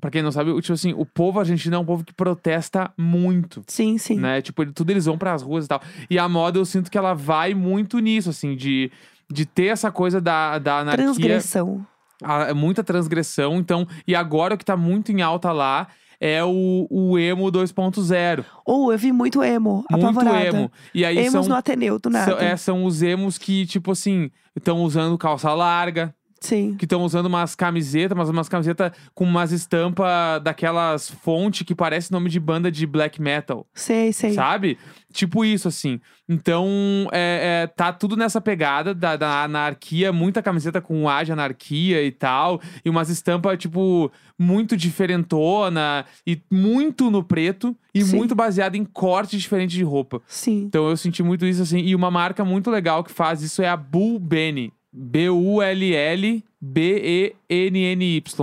Pra 0.01 0.11
quem 0.11 0.23
não 0.23 0.33
sabe, 0.33 0.51
o- 0.51 0.61
tipo 0.61 0.73
assim, 0.75 0.93
o 0.93 1.07
povo 1.07 1.39
argentino 1.39 1.77
é 1.77 1.79
um 1.79 1.85
povo 1.85 2.05
que 2.05 2.13
protesta 2.13 2.93
muito 2.99 3.63
Sim, 3.69 3.97
sim. 3.97 4.19
né? 4.19 4.43
Tipo, 4.43 4.63
ele- 4.63 4.73
tudo 4.73 4.91
eles 4.91 5.07
vão 5.07 5.17
pras 5.17 5.41
ruas 5.41 5.65
e 5.65 5.69
tal. 5.69 5.81
E 6.11 6.19
a 6.19 6.29
moda 6.29 6.59
eu 6.59 6.65
sinto 6.65 6.91
que 6.91 6.99
ela 6.99 7.15
vai 7.15 7.55
muito 7.55 8.01
nisso, 8.01 8.29
assim, 8.29 8.57
de, 8.57 8.91
de 9.33 9.47
ter 9.47 9.67
essa 9.67 9.93
coisa 9.93 10.21
da, 10.21 10.59
da 10.59 10.81
anarquia. 10.81 11.05
Transgressão. 11.07 11.87
A- 12.23 12.55
muita 12.55 12.83
transgressão. 12.85 13.57
Então, 13.57 13.87
e 14.07 14.15
agora 14.15 14.55
o 14.55 14.59
que 14.59 14.65
tá 14.65 14.77
muito 14.77 15.11
em 15.13 15.23
alta 15.23 15.51
lá 15.53 15.89
é 16.21 16.43
o, 16.45 16.87
o 16.91 17.19
emo 17.19 17.51
2.0. 17.51 18.45
Ou 18.65 18.93
eu 18.93 18.99
vi 18.99 19.13
muito 19.13 19.43
emo, 19.43 19.85
Muito 19.91 20.07
apavorada. 20.07 20.47
emo. 20.47 20.73
E 20.95 21.05
aí 21.05 21.19
Emos 21.19 21.33
são, 21.33 21.45
no 21.49 21.55
Ateneu, 21.55 21.99
do 21.99 22.09
nada. 22.09 22.31
são, 22.31 22.39
é, 22.41 22.57
são 22.57 22.85
os 22.85 23.03
emos 23.03 23.37
que, 23.37 23.67
tipo 23.67 23.91
assim, 23.93 24.31
estão 24.57 24.83
usando 24.83 25.19
calça 25.19 25.53
larga, 25.53 26.15
Sim. 26.45 26.77
que 26.79 26.85
estão 26.85 27.03
usando 27.03 27.27
umas 27.27 27.55
camisetas, 27.55 28.17
mas 28.17 28.29
umas 28.29 28.51
camisetas 28.51 28.93
com 29.15 29.25
umas 29.25 29.51
estampas 29.51 30.43
daquelas 30.43 31.09
fontes 31.09 31.67
que 31.67 31.75
parece 31.75 32.13
nome 32.13 32.29
de 32.29 32.39
banda 32.39 32.71
de 32.71 32.87
black 32.87 33.21
metal. 33.21 33.67
Sei, 33.73 34.13
sei. 34.13 34.35
Sabe? 34.35 34.77
Tipo 35.11 35.43
isso, 35.43 35.69
assim. 35.69 36.01
Então, 36.29 37.09
é, 37.13 37.63
é, 37.63 37.67
tá 37.67 37.93
tudo 37.93 38.15
nessa 38.15 38.41
pegada 38.41 38.95
da, 38.95 39.17
da 39.17 39.45
anarquia, 39.45 40.13
muita 40.13 40.43
camiseta 40.43 40.81
com 40.81 41.09
A 41.09 41.23
de 41.23 41.33
anarquia 41.33 42.03
e 42.03 42.11
tal, 42.11 42.61
e 42.85 42.91
umas 42.91 43.09
estampas, 43.09 43.59
tipo, 43.59 44.11
muito 44.39 44.77
diferentona, 44.77 46.05
e 46.27 46.43
muito 46.51 47.11
no 47.11 47.23
preto, 47.23 47.75
e 47.95 48.03
Sim. 48.03 48.17
muito 48.17 48.35
baseada 48.35 48.77
em 48.77 48.85
corte 48.85 49.39
diferente 49.39 49.75
de 49.75 49.83
roupa. 49.83 50.21
Sim. 50.27 50.65
Então 50.65 50.89
eu 50.89 50.97
senti 50.97 51.23
muito 51.23 51.47
isso, 51.47 51.63
assim, 51.63 51.79
e 51.79 51.95
uma 51.95 52.11
marca 52.11 52.45
muito 52.45 52.71
legal 52.71 53.03
que 53.03 53.13
faz 53.13 53.41
isso 53.41 53.63
é 53.63 53.69
a 53.69 53.77
Bull 53.77 54.19
Benny. 54.19 54.73
B-U-L-L-B-E-N-N-Y. 54.97 56.43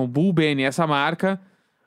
Bull 0.08 0.34
Benny, 0.34 0.64
essa 0.64 0.86
marca, 0.86 1.40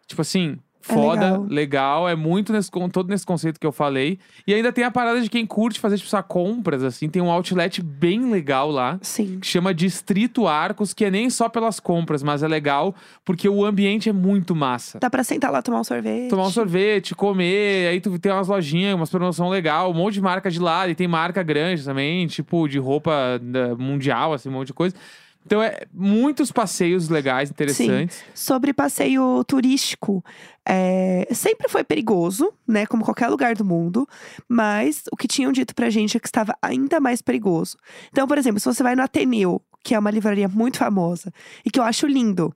tipo 0.06 0.22
assim, 0.22 0.58
foda, 0.84 1.24
legal. 1.24 1.46
legal. 1.48 2.08
é 2.08 2.14
muito 2.14 2.52
nesse, 2.52 2.70
todo 2.70 3.08
nesse 3.08 3.24
conceito 3.24 3.58
que 3.58 3.66
eu 3.66 3.72
falei. 3.72 4.18
E 4.46 4.52
ainda 4.52 4.72
tem 4.72 4.84
a 4.84 4.90
parada 4.90 5.20
de 5.20 5.30
quem 5.30 5.46
curte 5.46 5.80
fazer, 5.80 5.98
tipo, 5.98 6.22
compras, 6.24 6.82
assim, 6.82 7.08
tem 7.08 7.22
um 7.22 7.30
outlet 7.30 7.82
bem 7.82 8.30
legal 8.30 8.70
lá. 8.70 8.98
Sim. 9.00 9.38
Que 9.40 9.46
chama 9.46 9.72
Distrito 9.72 10.46
Arcos, 10.46 10.92
que 10.92 11.04
é 11.04 11.10
nem 11.10 11.30
só 11.30 11.48
pelas 11.48 11.80
compras, 11.80 12.22
mas 12.22 12.42
é 12.42 12.48
legal 12.48 12.94
porque 13.24 13.48
o 13.48 13.64
ambiente 13.64 14.08
é 14.08 14.12
muito 14.12 14.54
massa. 14.54 14.98
Dá 14.98 15.08
pra 15.08 15.24
sentar 15.24 15.50
lá 15.50 15.62
tomar 15.62 15.80
um 15.80 15.84
sorvete. 15.84 16.28
Tomar 16.28 16.46
um 16.46 16.50
sorvete, 16.50 17.14
comer, 17.14 17.88
aí 17.88 18.00
tu 18.00 18.18
tem 18.18 18.30
umas 18.30 18.48
lojinhas, 18.48 18.94
umas 18.94 19.10
promoção 19.10 19.48
legal, 19.48 19.90
um 19.90 19.94
monte 19.94 20.14
de 20.14 20.20
marca 20.20 20.50
de 20.50 20.60
lado, 20.60 20.90
e 20.90 20.94
tem 20.94 21.08
marca 21.08 21.42
grande 21.42 21.82
também, 21.84 22.26
tipo 22.26 22.68
de 22.68 22.78
roupa 22.78 23.40
mundial, 23.78 24.32
assim, 24.32 24.48
um 24.48 24.52
monte 24.52 24.68
de 24.68 24.74
coisa. 24.74 24.94
Então 25.46 25.62
é 25.62 25.82
muitos 25.92 26.50
passeios 26.50 27.08
legais, 27.08 27.50
interessantes. 27.50 28.24
Sobre 28.34 28.72
passeio 28.72 29.44
turístico, 29.44 30.24
é, 30.66 31.26
sempre 31.32 31.68
foi 31.68 31.84
perigoso, 31.84 32.52
né? 32.66 32.86
Como 32.86 33.04
qualquer 33.04 33.28
lugar 33.28 33.54
do 33.54 33.64
mundo. 33.64 34.08
Mas 34.48 35.04
o 35.12 35.16
que 35.16 35.28
tinham 35.28 35.52
dito 35.52 35.74
pra 35.74 35.90
gente 35.90 36.16
é 36.16 36.20
que 36.20 36.26
estava 36.28 36.56
ainda 36.62 37.00
mais 37.00 37.20
perigoso. 37.20 37.76
Então, 38.10 38.26
por 38.26 38.38
exemplo, 38.38 38.60
se 38.60 38.66
você 38.66 38.82
vai 38.82 38.94
no 38.96 39.02
Ateneu, 39.02 39.60
que 39.82 39.94
é 39.94 39.98
uma 39.98 40.10
livraria 40.10 40.48
muito 40.48 40.78
famosa, 40.78 41.32
e 41.64 41.70
que 41.70 41.78
eu 41.78 41.84
acho 41.84 42.06
lindo. 42.06 42.54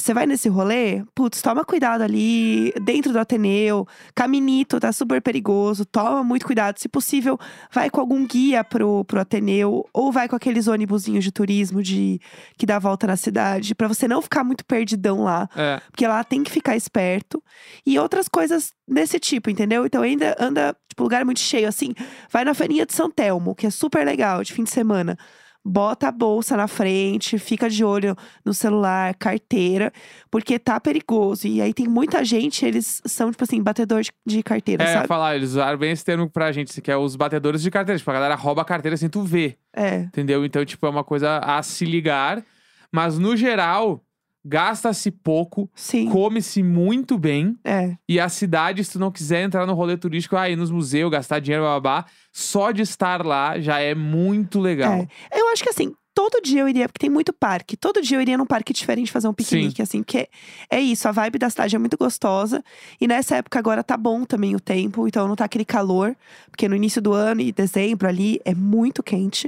Você 0.00 0.14
vai 0.14 0.26
nesse 0.26 0.48
rolê, 0.48 1.04
putz, 1.14 1.42
toma 1.42 1.62
cuidado 1.64 2.02
ali 2.02 2.72
dentro 2.82 3.12
do 3.12 3.18
Ateneu. 3.18 3.86
Caminito 4.14 4.80
tá 4.80 4.92
super 4.92 5.20
perigoso, 5.20 5.84
toma 5.84 6.24
muito 6.24 6.46
cuidado. 6.46 6.78
Se 6.78 6.88
possível, 6.88 7.38
vai 7.70 7.90
com 7.90 8.00
algum 8.00 8.26
guia 8.26 8.64
pro, 8.64 9.04
pro 9.04 9.20
Ateneu, 9.20 9.86
ou 9.92 10.10
vai 10.10 10.26
com 10.26 10.34
aqueles 10.34 10.66
ônibusinhos 10.68 11.22
de 11.22 11.30
turismo 11.30 11.82
de 11.82 12.18
que 12.56 12.64
dá 12.64 12.76
a 12.76 12.78
volta 12.78 13.06
na 13.06 13.16
cidade, 13.16 13.74
pra 13.74 13.88
você 13.88 14.08
não 14.08 14.22
ficar 14.22 14.42
muito 14.42 14.64
perdidão 14.64 15.22
lá. 15.22 15.48
É. 15.54 15.80
Porque 15.90 16.06
lá 16.06 16.24
tem 16.24 16.42
que 16.42 16.50
ficar 16.50 16.74
esperto. 16.74 17.42
E 17.84 17.98
outras 17.98 18.26
coisas 18.26 18.72
desse 18.88 19.20
tipo, 19.20 19.50
entendeu? 19.50 19.84
Então 19.84 20.02
ainda 20.02 20.34
anda, 20.40 20.74
tipo, 20.88 21.02
lugar 21.02 21.24
muito 21.26 21.40
cheio, 21.40 21.68
assim. 21.68 21.94
Vai 22.32 22.44
na 22.44 22.54
feirinha 22.54 22.86
de 22.86 22.94
São 22.94 23.10
Telmo, 23.10 23.54
que 23.54 23.66
é 23.66 23.70
super 23.70 24.04
legal, 24.04 24.42
de 24.42 24.52
fim 24.52 24.64
de 24.64 24.70
semana. 24.70 25.18
Bota 25.64 26.08
a 26.08 26.10
bolsa 26.10 26.56
na 26.56 26.66
frente, 26.66 27.38
fica 27.38 27.68
de 27.68 27.84
olho 27.84 28.16
no 28.44 28.54
celular, 28.54 29.14
carteira, 29.16 29.92
porque 30.30 30.58
tá 30.58 30.80
perigoso. 30.80 31.46
E 31.46 31.60
aí 31.60 31.74
tem 31.74 31.86
muita 31.86 32.24
gente, 32.24 32.64
eles 32.64 33.02
são, 33.04 33.30
tipo 33.30 33.44
assim, 33.44 33.62
batedor 33.62 34.00
de, 34.00 34.10
de 34.26 34.42
carteira, 34.42 34.82
É, 34.84 34.94
sabe? 34.94 35.06
falar, 35.06 35.36
eles 35.36 35.50
usaram 35.50 35.78
bem 35.78 35.90
esse 35.92 36.04
termo 36.04 36.30
pra 36.30 36.50
gente, 36.50 36.80
que 36.80 36.90
é 36.90 36.96
os 36.96 37.14
batedores 37.14 37.60
de 37.62 37.70
carteira. 37.70 37.98
Tipo, 37.98 38.10
a 38.10 38.14
galera 38.14 38.34
rouba 38.36 38.62
a 38.62 38.64
carteira 38.64 38.96
sem 38.96 39.08
tu 39.10 39.22
ver, 39.22 39.58
É. 39.76 39.96
entendeu? 40.00 40.44
Então, 40.46 40.64
tipo, 40.64 40.86
é 40.86 40.90
uma 40.90 41.04
coisa 41.04 41.38
a 41.38 41.62
se 41.62 41.84
ligar. 41.84 42.42
Mas, 42.90 43.18
no 43.18 43.36
geral, 43.36 44.02
gasta-se 44.44 45.10
pouco, 45.10 45.70
come-se 46.10 46.62
muito 46.62 47.18
bem. 47.18 47.56
É. 47.64 47.96
E 48.08 48.18
a 48.18 48.28
cidade, 48.28 48.84
se 48.84 48.92
tu 48.92 48.98
não 48.98 49.10
quiser 49.10 49.42
entrar 49.42 49.66
no 49.66 49.74
rolê 49.74 49.96
turístico, 49.96 50.36
aí 50.36 50.56
nos 50.56 50.70
museus, 50.70 51.10
gastar 51.10 51.40
dinheiro, 51.40 51.64
babá, 51.64 52.06
só 52.32 52.70
de 52.70 52.82
estar 52.82 53.24
lá 53.24 53.58
já 53.58 53.80
é 53.80 53.94
muito 53.94 54.60
legal. 54.60 54.92
É. 54.92 55.08
Eu 55.32 55.48
acho 55.48 55.62
que 55.62 55.70
assim, 55.70 55.92
todo 56.28 56.42
dia 56.42 56.60
eu 56.62 56.68
iria, 56.68 56.88
porque 56.88 56.98
tem 56.98 57.08
muito 57.10 57.32
parque. 57.32 57.76
Todo 57.76 58.02
dia 58.02 58.16
eu 58.16 58.20
iria 58.20 58.36
num 58.36 58.44
parque 58.46 58.72
diferente 58.72 59.10
fazer 59.12 59.28
um 59.28 59.32
piquenique, 59.32 59.80
assim, 59.80 60.02
que 60.02 60.28
é, 60.68 60.80
isso, 60.80 61.08
a 61.08 61.12
vibe 61.12 61.38
da 61.38 61.48
cidade 61.48 61.76
é 61.76 61.78
muito 61.78 61.96
gostosa. 61.96 62.62
E 63.00 63.06
nessa 63.06 63.36
época 63.36 63.58
agora 63.58 63.82
tá 63.82 63.96
bom 63.96 64.24
também 64.24 64.54
o 64.56 64.60
tempo, 64.60 65.06
então 65.06 65.26
não 65.28 65.36
tá 65.36 65.44
aquele 65.44 65.64
calor, 65.64 66.14
porque 66.50 66.68
no 66.68 66.74
início 66.76 67.00
do 67.00 67.12
ano 67.12 67.40
e 67.40 67.52
dezembro 67.52 68.08
ali 68.08 68.40
é 68.44 68.54
muito 68.54 69.02
quente. 69.02 69.46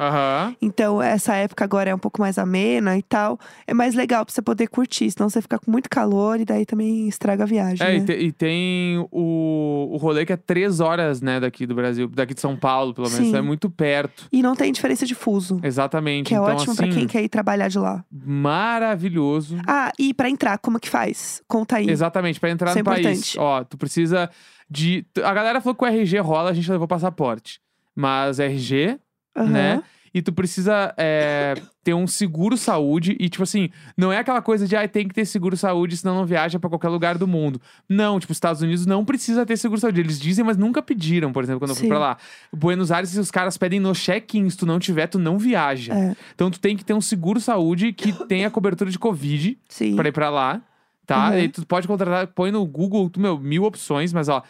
Então, 0.60 1.02
essa 1.02 1.34
época 1.34 1.64
agora 1.64 1.90
é 1.90 1.94
um 1.94 1.98
pouco 1.98 2.20
mais 2.20 2.38
amena 2.38 2.96
e 2.96 3.02
tal. 3.02 3.38
É 3.66 3.74
mais 3.74 3.94
legal 3.94 4.24
pra 4.24 4.32
você 4.32 4.40
poder 4.42 4.68
curtir, 4.68 5.10
senão 5.10 5.28
você 5.28 5.42
fica 5.42 5.58
com 5.58 5.70
muito 5.70 5.90
calor 5.90 6.38
e 6.40 6.44
daí 6.44 6.64
também 6.64 7.08
estraga 7.08 7.42
a 7.42 7.46
viagem. 7.46 7.86
É, 7.86 7.90
né? 7.92 7.96
e, 7.98 8.04
te- 8.04 8.12
e 8.12 8.32
tem 8.32 8.98
o, 9.10 9.88
o 9.92 9.96
rolê 9.96 10.24
que 10.24 10.32
é 10.32 10.36
três 10.36 10.80
horas, 10.80 11.20
né, 11.20 11.40
daqui 11.40 11.66
do 11.66 11.74
Brasil, 11.74 12.08
daqui 12.08 12.34
de 12.34 12.40
São 12.40 12.56
Paulo, 12.56 12.94
pelo 12.94 13.10
menos. 13.10 13.28
Sim. 13.28 13.36
É 13.36 13.40
muito 13.42 13.68
perto. 13.70 14.28
E 14.32 14.42
não 14.42 14.54
tem 14.54 14.70
diferença 14.72 15.04
de 15.06 15.14
fuso. 15.14 15.58
Exatamente. 15.62 16.28
Que 16.28 16.34
é 16.34 16.38
então, 16.38 16.46
ótimo 16.62 16.72
assim, 16.72 16.82
pra 16.86 16.92
quem 16.98 17.06
quer 17.06 17.22
ir 17.22 17.28
trabalhar 17.28 17.68
de 17.68 17.78
lá. 17.78 18.04
maravilhoso. 18.10 19.56
Ah, 19.66 19.92
e 19.98 20.12
pra 20.14 20.28
entrar, 20.28 20.58
como 20.58 20.78
que 20.80 20.88
faz? 20.88 21.42
Conta 21.48 21.76
aí. 21.76 21.88
Exatamente, 21.90 22.38
pra 22.40 22.50
entrar 22.50 22.70
Isso 22.70 22.78
é 22.78 22.82
no 22.82 22.84
país. 22.84 23.00
importante. 23.06 23.38
Ó, 23.38 23.64
tu 23.64 23.76
precisa 23.76 24.30
de. 24.70 25.04
A 25.24 25.32
galera 25.34 25.60
falou 25.60 25.74
que 25.74 25.84
o 25.84 25.86
RG 25.86 26.18
rola, 26.20 26.50
a 26.50 26.54
gente 26.54 26.70
levou 26.70 26.88
passaporte. 26.88 27.60
Mas 27.94 28.38
RG, 28.38 28.98
Aham. 29.36 29.48
né? 29.50 29.82
E 30.14 30.20
tu 30.20 30.32
precisa 30.32 30.92
é, 30.96 31.54
ter 31.82 31.94
um 31.94 32.06
seguro 32.06 32.56
saúde. 32.56 33.16
E, 33.18 33.28
tipo 33.28 33.42
assim, 33.42 33.70
não 33.96 34.12
é 34.12 34.18
aquela 34.18 34.42
coisa 34.42 34.66
de, 34.68 34.76
ah, 34.76 34.86
tem 34.86 35.08
que 35.08 35.14
ter 35.14 35.24
seguro 35.24 35.56
saúde, 35.56 35.96
senão 35.96 36.14
não 36.14 36.26
viaja 36.26 36.58
pra 36.58 36.68
qualquer 36.68 36.88
lugar 36.88 37.16
do 37.16 37.26
mundo. 37.26 37.60
Não, 37.88 38.20
tipo, 38.20 38.32
os 38.32 38.36
Estados 38.36 38.60
Unidos 38.60 38.84
não 38.84 39.04
precisa 39.04 39.46
ter 39.46 39.56
seguro 39.56 39.80
saúde. 39.80 40.00
Eles 40.00 40.20
dizem, 40.20 40.44
mas 40.44 40.56
nunca 40.56 40.82
pediram, 40.82 41.32
por 41.32 41.42
exemplo, 41.42 41.60
quando 41.60 41.70
eu 41.70 41.76
fui 41.76 41.84
Sim. 41.84 41.88
pra 41.88 41.98
lá. 41.98 42.16
Buenos 42.52 42.92
Aires, 42.92 43.16
os 43.16 43.30
caras 43.30 43.56
pedem 43.56 43.80
no 43.80 43.94
check-in, 43.94 44.48
se 44.50 44.56
tu 44.56 44.66
não 44.66 44.78
tiver, 44.78 45.06
tu 45.06 45.18
não 45.18 45.38
viaja. 45.38 45.94
É, 45.94 46.16
Então, 46.34 46.50
tu 46.50 46.60
tem 46.60 46.76
que 46.76 46.84
ter 46.84 46.92
um 46.92 47.00
seguro 47.00 47.40
saúde 47.40 47.92
que 47.92 48.12
tenha 48.26 48.50
cobertura 48.50 48.90
de 48.90 48.98
Covid 48.98 49.58
sim. 49.68 49.96
pra 49.96 50.08
ir 50.08 50.12
pra 50.12 50.28
lá, 50.28 50.60
tá? 51.06 51.30
Uhum. 51.30 51.38
E 51.38 51.48
tu 51.48 51.66
pode 51.66 51.88
contratar, 51.88 52.26
põe 52.26 52.50
no 52.50 52.64
Google, 52.66 53.08
tu, 53.08 53.18
meu, 53.18 53.38
mil 53.38 53.64
opções, 53.64 54.12
mas 54.12 54.28
ó, 54.28 54.42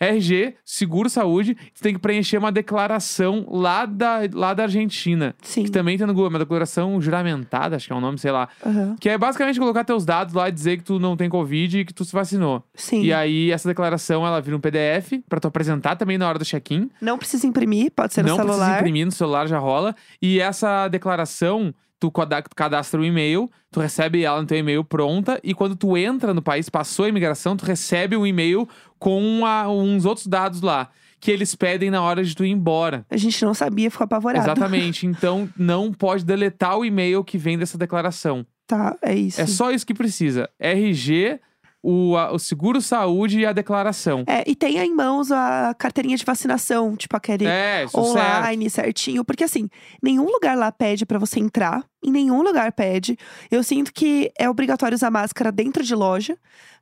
RG, 0.00 0.54
seguro 0.64 1.10
saúde, 1.10 1.54
você 1.74 1.82
tem 1.82 1.92
que 1.92 2.00
preencher 2.00 2.38
uma 2.38 2.50
declaração 2.50 3.46
lá 3.50 3.84
da, 3.84 4.20
lá 4.32 4.54
da 4.54 4.62
Argentina. 4.62 5.34
Sim. 5.42 5.64
Que 5.64 5.70
também 5.70 5.98
tem 5.98 6.06
no 6.06 6.14
Google, 6.14 6.30
uma 6.30 6.38
declaração 6.38 6.98
juramentada, 7.00 7.76
acho 7.76 7.86
que 7.86 7.92
é 7.92 7.96
o 7.96 8.00
nome, 8.00 8.18
sei 8.18 8.32
lá. 8.32 8.48
Aham. 8.64 8.96
Que 8.98 9.10
é 9.10 9.18
basicamente 9.18 9.58
colocar 9.60 9.84
teus 9.84 10.04
dados 10.04 10.32
lá 10.32 10.48
e 10.48 10.52
dizer 10.52 10.78
que 10.78 10.84
tu 10.84 10.98
não 10.98 11.16
tem 11.16 11.28
Covid 11.28 11.80
e 11.80 11.84
que 11.84 11.92
tu 11.92 12.04
se 12.04 12.12
vacinou. 12.12 12.64
Sim. 12.74 13.02
E 13.02 13.12
aí, 13.12 13.50
essa 13.50 13.68
declaração, 13.68 14.26
ela 14.26 14.40
vira 14.40 14.56
um 14.56 14.60
PDF 14.60 15.22
pra 15.28 15.38
tu 15.38 15.48
apresentar 15.48 15.96
também 15.96 16.16
na 16.16 16.26
hora 16.26 16.38
do 16.38 16.44
check-in. 16.44 16.90
Não 17.00 17.18
precisa 17.18 17.46
imprimir, 17.46 17.92
pode 17.92 18.14
ser 18.14 18.22
no 18.22 18.28
não 18.30 18.36
precisa 18.36 18.54
celular. 18.56 18.78
imprimir, 18.78 19.04
no 19.04 19.12
celular 19.12 19.46
já 19.46 19.58
rola. 19.58 19.94
E 20.22 20.40
essa 20.40 20.88
declaração, 20.88 21.74
tu 22.00 22.10
cada- 22.10 22.42
cadastra 22.42 22.98
um 23.00 23.04
e-mail, 23.04 23.50
tu 23.70 23.78
recebe 23.78 24.24
ela 24.24 24.40
no 24.40 24.46
teu 24.46 24.56
e-mail 24.58 24.82
pronta. 24.82 25.38
E 25.44 25.52
quando 25.54 25.76
tu 25.76 25.96
entra 25.96 26.32
no 26.34 26.40
país, 26.42 26.68
passou 26.70 27.04
a 27.04 27.08
imigração, 27.08 27.56
tu 27.56 27.64
recebe 27.66 28.16
um 28.16 28.26
e-mail 28.26 28.66
com 28.98 29.44
a- 29.46 29.68
uns 29.70 30.04
outros 30.06 30.26
dados 30.26 30.62
lá. 30.62 30.88
Que 31.20 31.30
eles 31.30 31.54
pedem 31.54 31.90
na 31.90 32.00
hora 32.02 32.24
de 32.24 32.34
tu 32.34 32.42
ir 32.46 32.50
embora. 32.50 33.04
A 33.10 33.16
gente 33.18 33.44
não 33.44 33.52
sabia, 33.52 33.90
ficou 33.90 34.06
apavorado. 34.06 34.42
Exatamente. 34.42 35.06
Então, 35.06 35.46
não 35.54 35.92
pode 35.92 36.24
deletar 36.24 36.78
o 36.78 36.84
e-mail 36.84 37.22
que 37.22 37.36
vem 37.36 37.58
dessa 37.58 37.76
declaração. 37.76 38.46
Tá, 38.66 38.96
é 39.02 39.14
isso. 39.14 39.38
É 39.38 39.46
só 39.46 39.70
isso 39.70 39.86
que 39.86 39.92
precisa. 39.92 40.48
RG, 40.58 41.38
o, 41.82 42.16
a- 42.16 42.32
o 42.32 42.38
seguro 42.38 42.80
saúde 42.80 43.40
e 43.40 43.44
a 43.46 43.52
declaração. 43.52 44.24
É, 44.26 44.44
e 44.46 44.54
tenha 44.54 44.82
em 44.84 44.94
mãos 44.94 45.30
a 45.30 45.74
carteirinha 45.78 46.16
de 46.16 46.24
vacinação, 46.24 46.96
tipo 46.96 47.14
aquele 47.16 47.46
É, 47.46 47.84
isso 47.84 47.92
certo. 47.92 48.18
online 48.18 48.70
certinho, 48.70 49.24
porque 49.24 49.44
assim, 49.44 49.68
nenhum 50.02 50.24
lugar 50.26 50.56
lá 50.56 50.70
pede 50.72 51.04
pra 51.04 51.18
você 51.18 51.38
entrar, 51.40 51.84
em 52.02 52.10
nenhum 52.10 52.42
lugar 52.42 52.72
pede. 52.72 53.18
Eu 53.50 53.62
sinto 53.62 53.92
que 53.92 54.30
é 54.38 54.48
obrigatório 54.48 54.94
usar 54.94 55.10
máscara 55.10 55.52
dentro 55.52 55.82
de 55.82 55.94
loja 55.94 56.36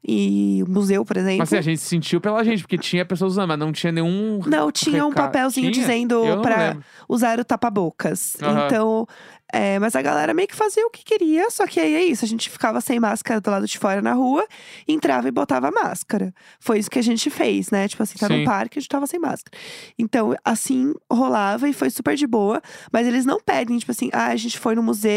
e 0.06 0.62
museu, 0.68 1.04
por 1.04 1.16
exemplo. 1.16 1.38
Mas 1.38 1.48
assim, 1.48 1.58
a 1.58 1.62
gente 1.62 1.80
sentiu 1.80 2.20
pela 2.20 2.44
gente, 2.44 2.62
porque 2.62 2.78
tinha 2.78 3.04
pessoas 3.04 3.32
usando, 3.32 3.48
mas 3.48 3.58
não 3.58 3.72
tinha 3.72 3.92
nenhum. 3.92 4.40
Não, 4.46 4.70
tinha 4.70 5.04
um 5.04 5.12
papelzinho 5.12 5.72
Tinha? 5.72 5.84
dizendo 5.84 6.20
lembro. 6.22 6.84
usar 7.08 7.40
o 7.40 7.44
tapa-bocas. 7.44 8.36
Aham. 8.40 8.66
Então, 8.66 9.06
é, 9.52 9.78
mas 9.78 9.96
a 9.96 10.02
galera 10.02 10.34
meio 10.34 10.46
que 10.46 10.54
fazia 10.54 10.86
o 10.86 10.90
que 10.90 11.02
queria, 11.02 11.50
só 11.50 11.66
que 11.66 11.80
aí 11.80 11.94
é 11.94 12.04
isso. 12.04 12.24
A 12.24 12.28
gente 12.28 12.50
ficava 12.50 12.80
sem 12.80 13.00
máscara 13.00 13.40
do 13.40 13.50
lado 13.50 13.66
de 13.66 13.78
fora 13.78 14.02
na 14.02 14.12
rua, 14.12 14.46
entrava 14.86 15.26
e 15.26 15.30
botava 15.30 15.70
máscara. 15.70 16.34
Foi 16.60 16.78
isso 16.78 16.90
que 16.90 16.98
a 16.98 17.02
gente 17.02 17.30
fez, 17.30 17.70
né? 17.70 17.88
Tipo 17.88 18.02
assim, 18.02 18.18
tá 18.18 18.28
Sim. 18.28 18.40
no 18.40 18.44
parque, 18.44 18.78
a 18.78 18.80
gente 18.80 18.90
tava 18.90 19.06
sem 19.06 19.18
máscara. 19.18 19.58
Então, 19.98 20.34
assim, 20.44 20.92
rolava 21.10 21.68
e 21.68 21.72
foi 21.72 21.90
super 21.90 22.14
de 22.14 22.26
boa. 22.26 22.60
Mas 22.92 23.06
eles 23.06 23.24
não 23.24 23.40
pedem, 23.40 23.78
tipo 23.78 23.90
assim, 23.90 24.10
ah, 24.12 24.26
a 24.26 24.36
gente 24.36 24.58
foi 24.58 24.74
no 24.74 24.82
museu 24.82 25.07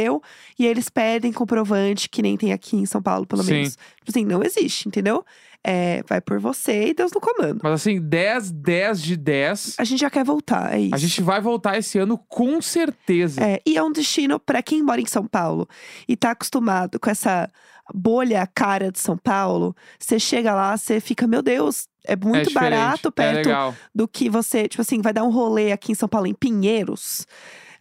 e 0.58 0.66
eles 0.66 0.90
pedem 0.90 1.32
comprovante, 1.32 2.10
que 2.10 2.22
nem 2.22 2.38
tem 2.38 2.52
aqui 2.54 2.76
em 2.78 2.86
São 2.86 3.02
Paulo, 3.02 3.26
pelo 3.26 3.44
Sim. 3.44 3.54
menos. 3.54 3.78
Tipo 3.98 4.10
assim, 4.10 4.26
não 4.26 4.44
existe, 4.44 4.88
entendeu? 4.88 5.24
É, 5.64 6.02
vai 6.08 6.20
por 6.20 6.40
você 6.40 6.88
e 6.88 6.94
Deus 6.94 7.12
no 7.12 7.22
comando. 7.22 7.60
Mas 7.62 7.74
assim, 7.74 8.02
10, 8.02 8.52
10 8.52 9.02
de 9.02 9.16
10. 9.16 9.76
A 9.78 9.84
gente 9.84 10.00
já 10.00 10.10
quer 10.10 10.24
voltar, 10.26 10.74
é 10.74 10.80
isso. 10.80 10.96
A 10.96 10.98
gente 10.98 11.22
vai 11.22 11.40
voltar 11.40 11.78
esse 11.78 12.00
ano 12.00 12.18
com 12.18 12.60
certeza. 12.62 13.44
É, 13.44 13.62
e 13.66 13.78
é 13.78 13.84
um 13.84 13.92
destino 13.92 14.40
pra 14.40 14.64
quem 14.64 14.82
mora 14.82 15.00
em 15.00 15.06
São 15.06 15.26
Paulo 15.28 15.68
e 16.08 16.16
tá 16.16 16.32
acostumado 16.32 17.00
com 17.00 17.10
essa 17.10 17.48
bolha 17.94 18.48
cara 18.48 18.92
de 18.92 19.00
São 19.00 19.18
Paulo. 19.18 19.76
Você 20.00 20.18
chega 20.20 20.54
lá, 20.56 20.76
você 20.76 21.00
fica, 21.00 21.28
meu 21.28 21.44
Deus, 21.44 21.88
é 22.06 22.16
muito 22.16 22.48
diferente, 22.48 22.54
barato 22.72 23.08
É 23.10 23.12
perto 23.12 23.48
legal. 23.48 23.76
do 23.94 24.08
que 24.08 24.30
você, 24.30 24.68
tipo 24.68 24.82
assim, 24.82 25.00
vai 25.02 25.14
dar 25.14 25.24
um 25.24 25.30
rolê 25.30 25.72
aqui 25.72 25.92
em 25.92 25.96
São 25.96 26.10
Paulo, 26.10 26.26
em 26.26 26.34
Pinheiros. 26.34 27.28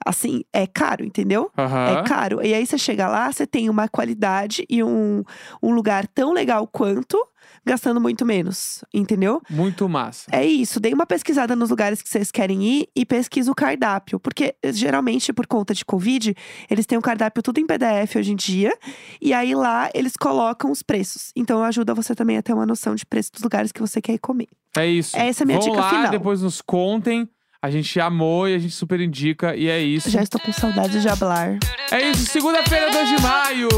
Assim, 0.05 0.43
é 0.53 0.67
caro, 0.67 1.05
entendeu? 1.05 1.51
Aham. 1.57 1.87
É 1.99 2.03
caro. 2.05 2.45
E 2.45 2.55
aí 2.55 2.67
você 2.67 2.79
chega 2.79 3.09
lá, 3.09 3.31
você 3.31 3.47
tem 3.47 3.69
uma 3.69 3.89
qualidade 3.89 4.65
e 4.69 4.83
um, 4.83 5.23
um 5.63 5.73
lugar 5.73 6.07
tão 6.07 6.33
legal 6.33 6.67
quanto, 6.67 7.19
gastando 7.65 8.01
muito 8.01 8.25
menos, 8.25 8.83
entendeu? 8.95 9.43
Muito 9.51 9.89
massa. 9.89 10.31
É 10.33 10.45
isso, 10.45 10.81
dê 10.81 10.93
uma 10.95 11.05
pesquisada 11.07 11.55
nos 11.55 11.69
lugares 11.71 12.01
que 12.01 12.09
vocês 12.09 12.31
querem 12.31 12.63
ir 12.63 12.89
e 12.97 13.05
pesquisa 13.05 13.51
o 13.51 13.55
cardápio. 13.55 14.19
Porque 14.19 14.55
geralmente, 14.73 15.33
por 15.33 15.47
conta 15.47 15.75
de 15.75 15.85
Covid, 15.85 16.35
eles 16.71 16.87
têm 16.87 16.97
o 16.97 17.03
cardápio 17.03 17.43
tudo 17.43 17.59
em 17.59 17.67
PDF 17.67 18.17
hoje 18.17 18.33
em 18.33 18.37
dia. 18.37 18.73
E 19.21 19.33
aí 19.35 19.55
lá 19.55 19.91
eles 19.95 20.17
colocam 20.17 20.71
os 20.71 20.83
preços. 20.83 21.31
Então 21.37 21.63
ajuda 21.63 21.93
você 21.95 22.15
também 22.15 22.39
a 22.39 22.43
ter 22.43 22.55
uma 22.55 22.67
noção 22.67 22.95
de 22.95 23.05
preço 23.05 23.33
dos 23.33 23.43
lugares 23.43 23.71
que 23.73 23.81
você 23.81 24.01
quer 24.01 24.15
ir 24.15 24.19
comer. 24.19 24.49
É 24.77 24.87
isso. 24.87 25.17
Essa 25.17 25.43
é 25.43 25.45
a 25.45 25.47
minha 25.47 25.59
Vão 25.59 25.69
dica 25.69 25.81
lá, 25.81 25.91
final. 25.91 26.11
depois 26.11 26.41
nos 26.43 26.63
contem. 26.63 27.29
A 27.63 27.71
gente 27.71 28.01
amou 28.01 28.49
e 28.49 28.55
a 28.55 28.59
gente 28.59 28.73
super 28.73 29.01
indica. 29.01 29.55
E 29.55 29.69
é 29.69 29.79
isso. 29.79 30.09
Já 30.09 30.23
estou 30.23 30.41
com 30.41 30.51
saudade 30.51 31.01
de 31.01 31.09
hablar. 31.09 31.59
É 31.91 32.01
isso. 32.11 32.25
Segunda-feira, 32.25 32.91
2 32.91 33.09
de 33.09 33.23
maio. 33.23 33.69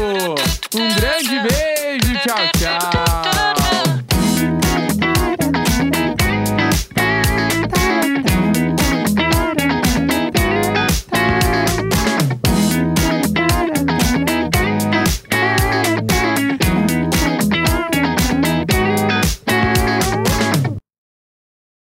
Um 0.73 0.95
grande 0.95 1.39
beijo. 1.39 2.13
Tchau, 2.23 2.37
tchau. 2.57 3.42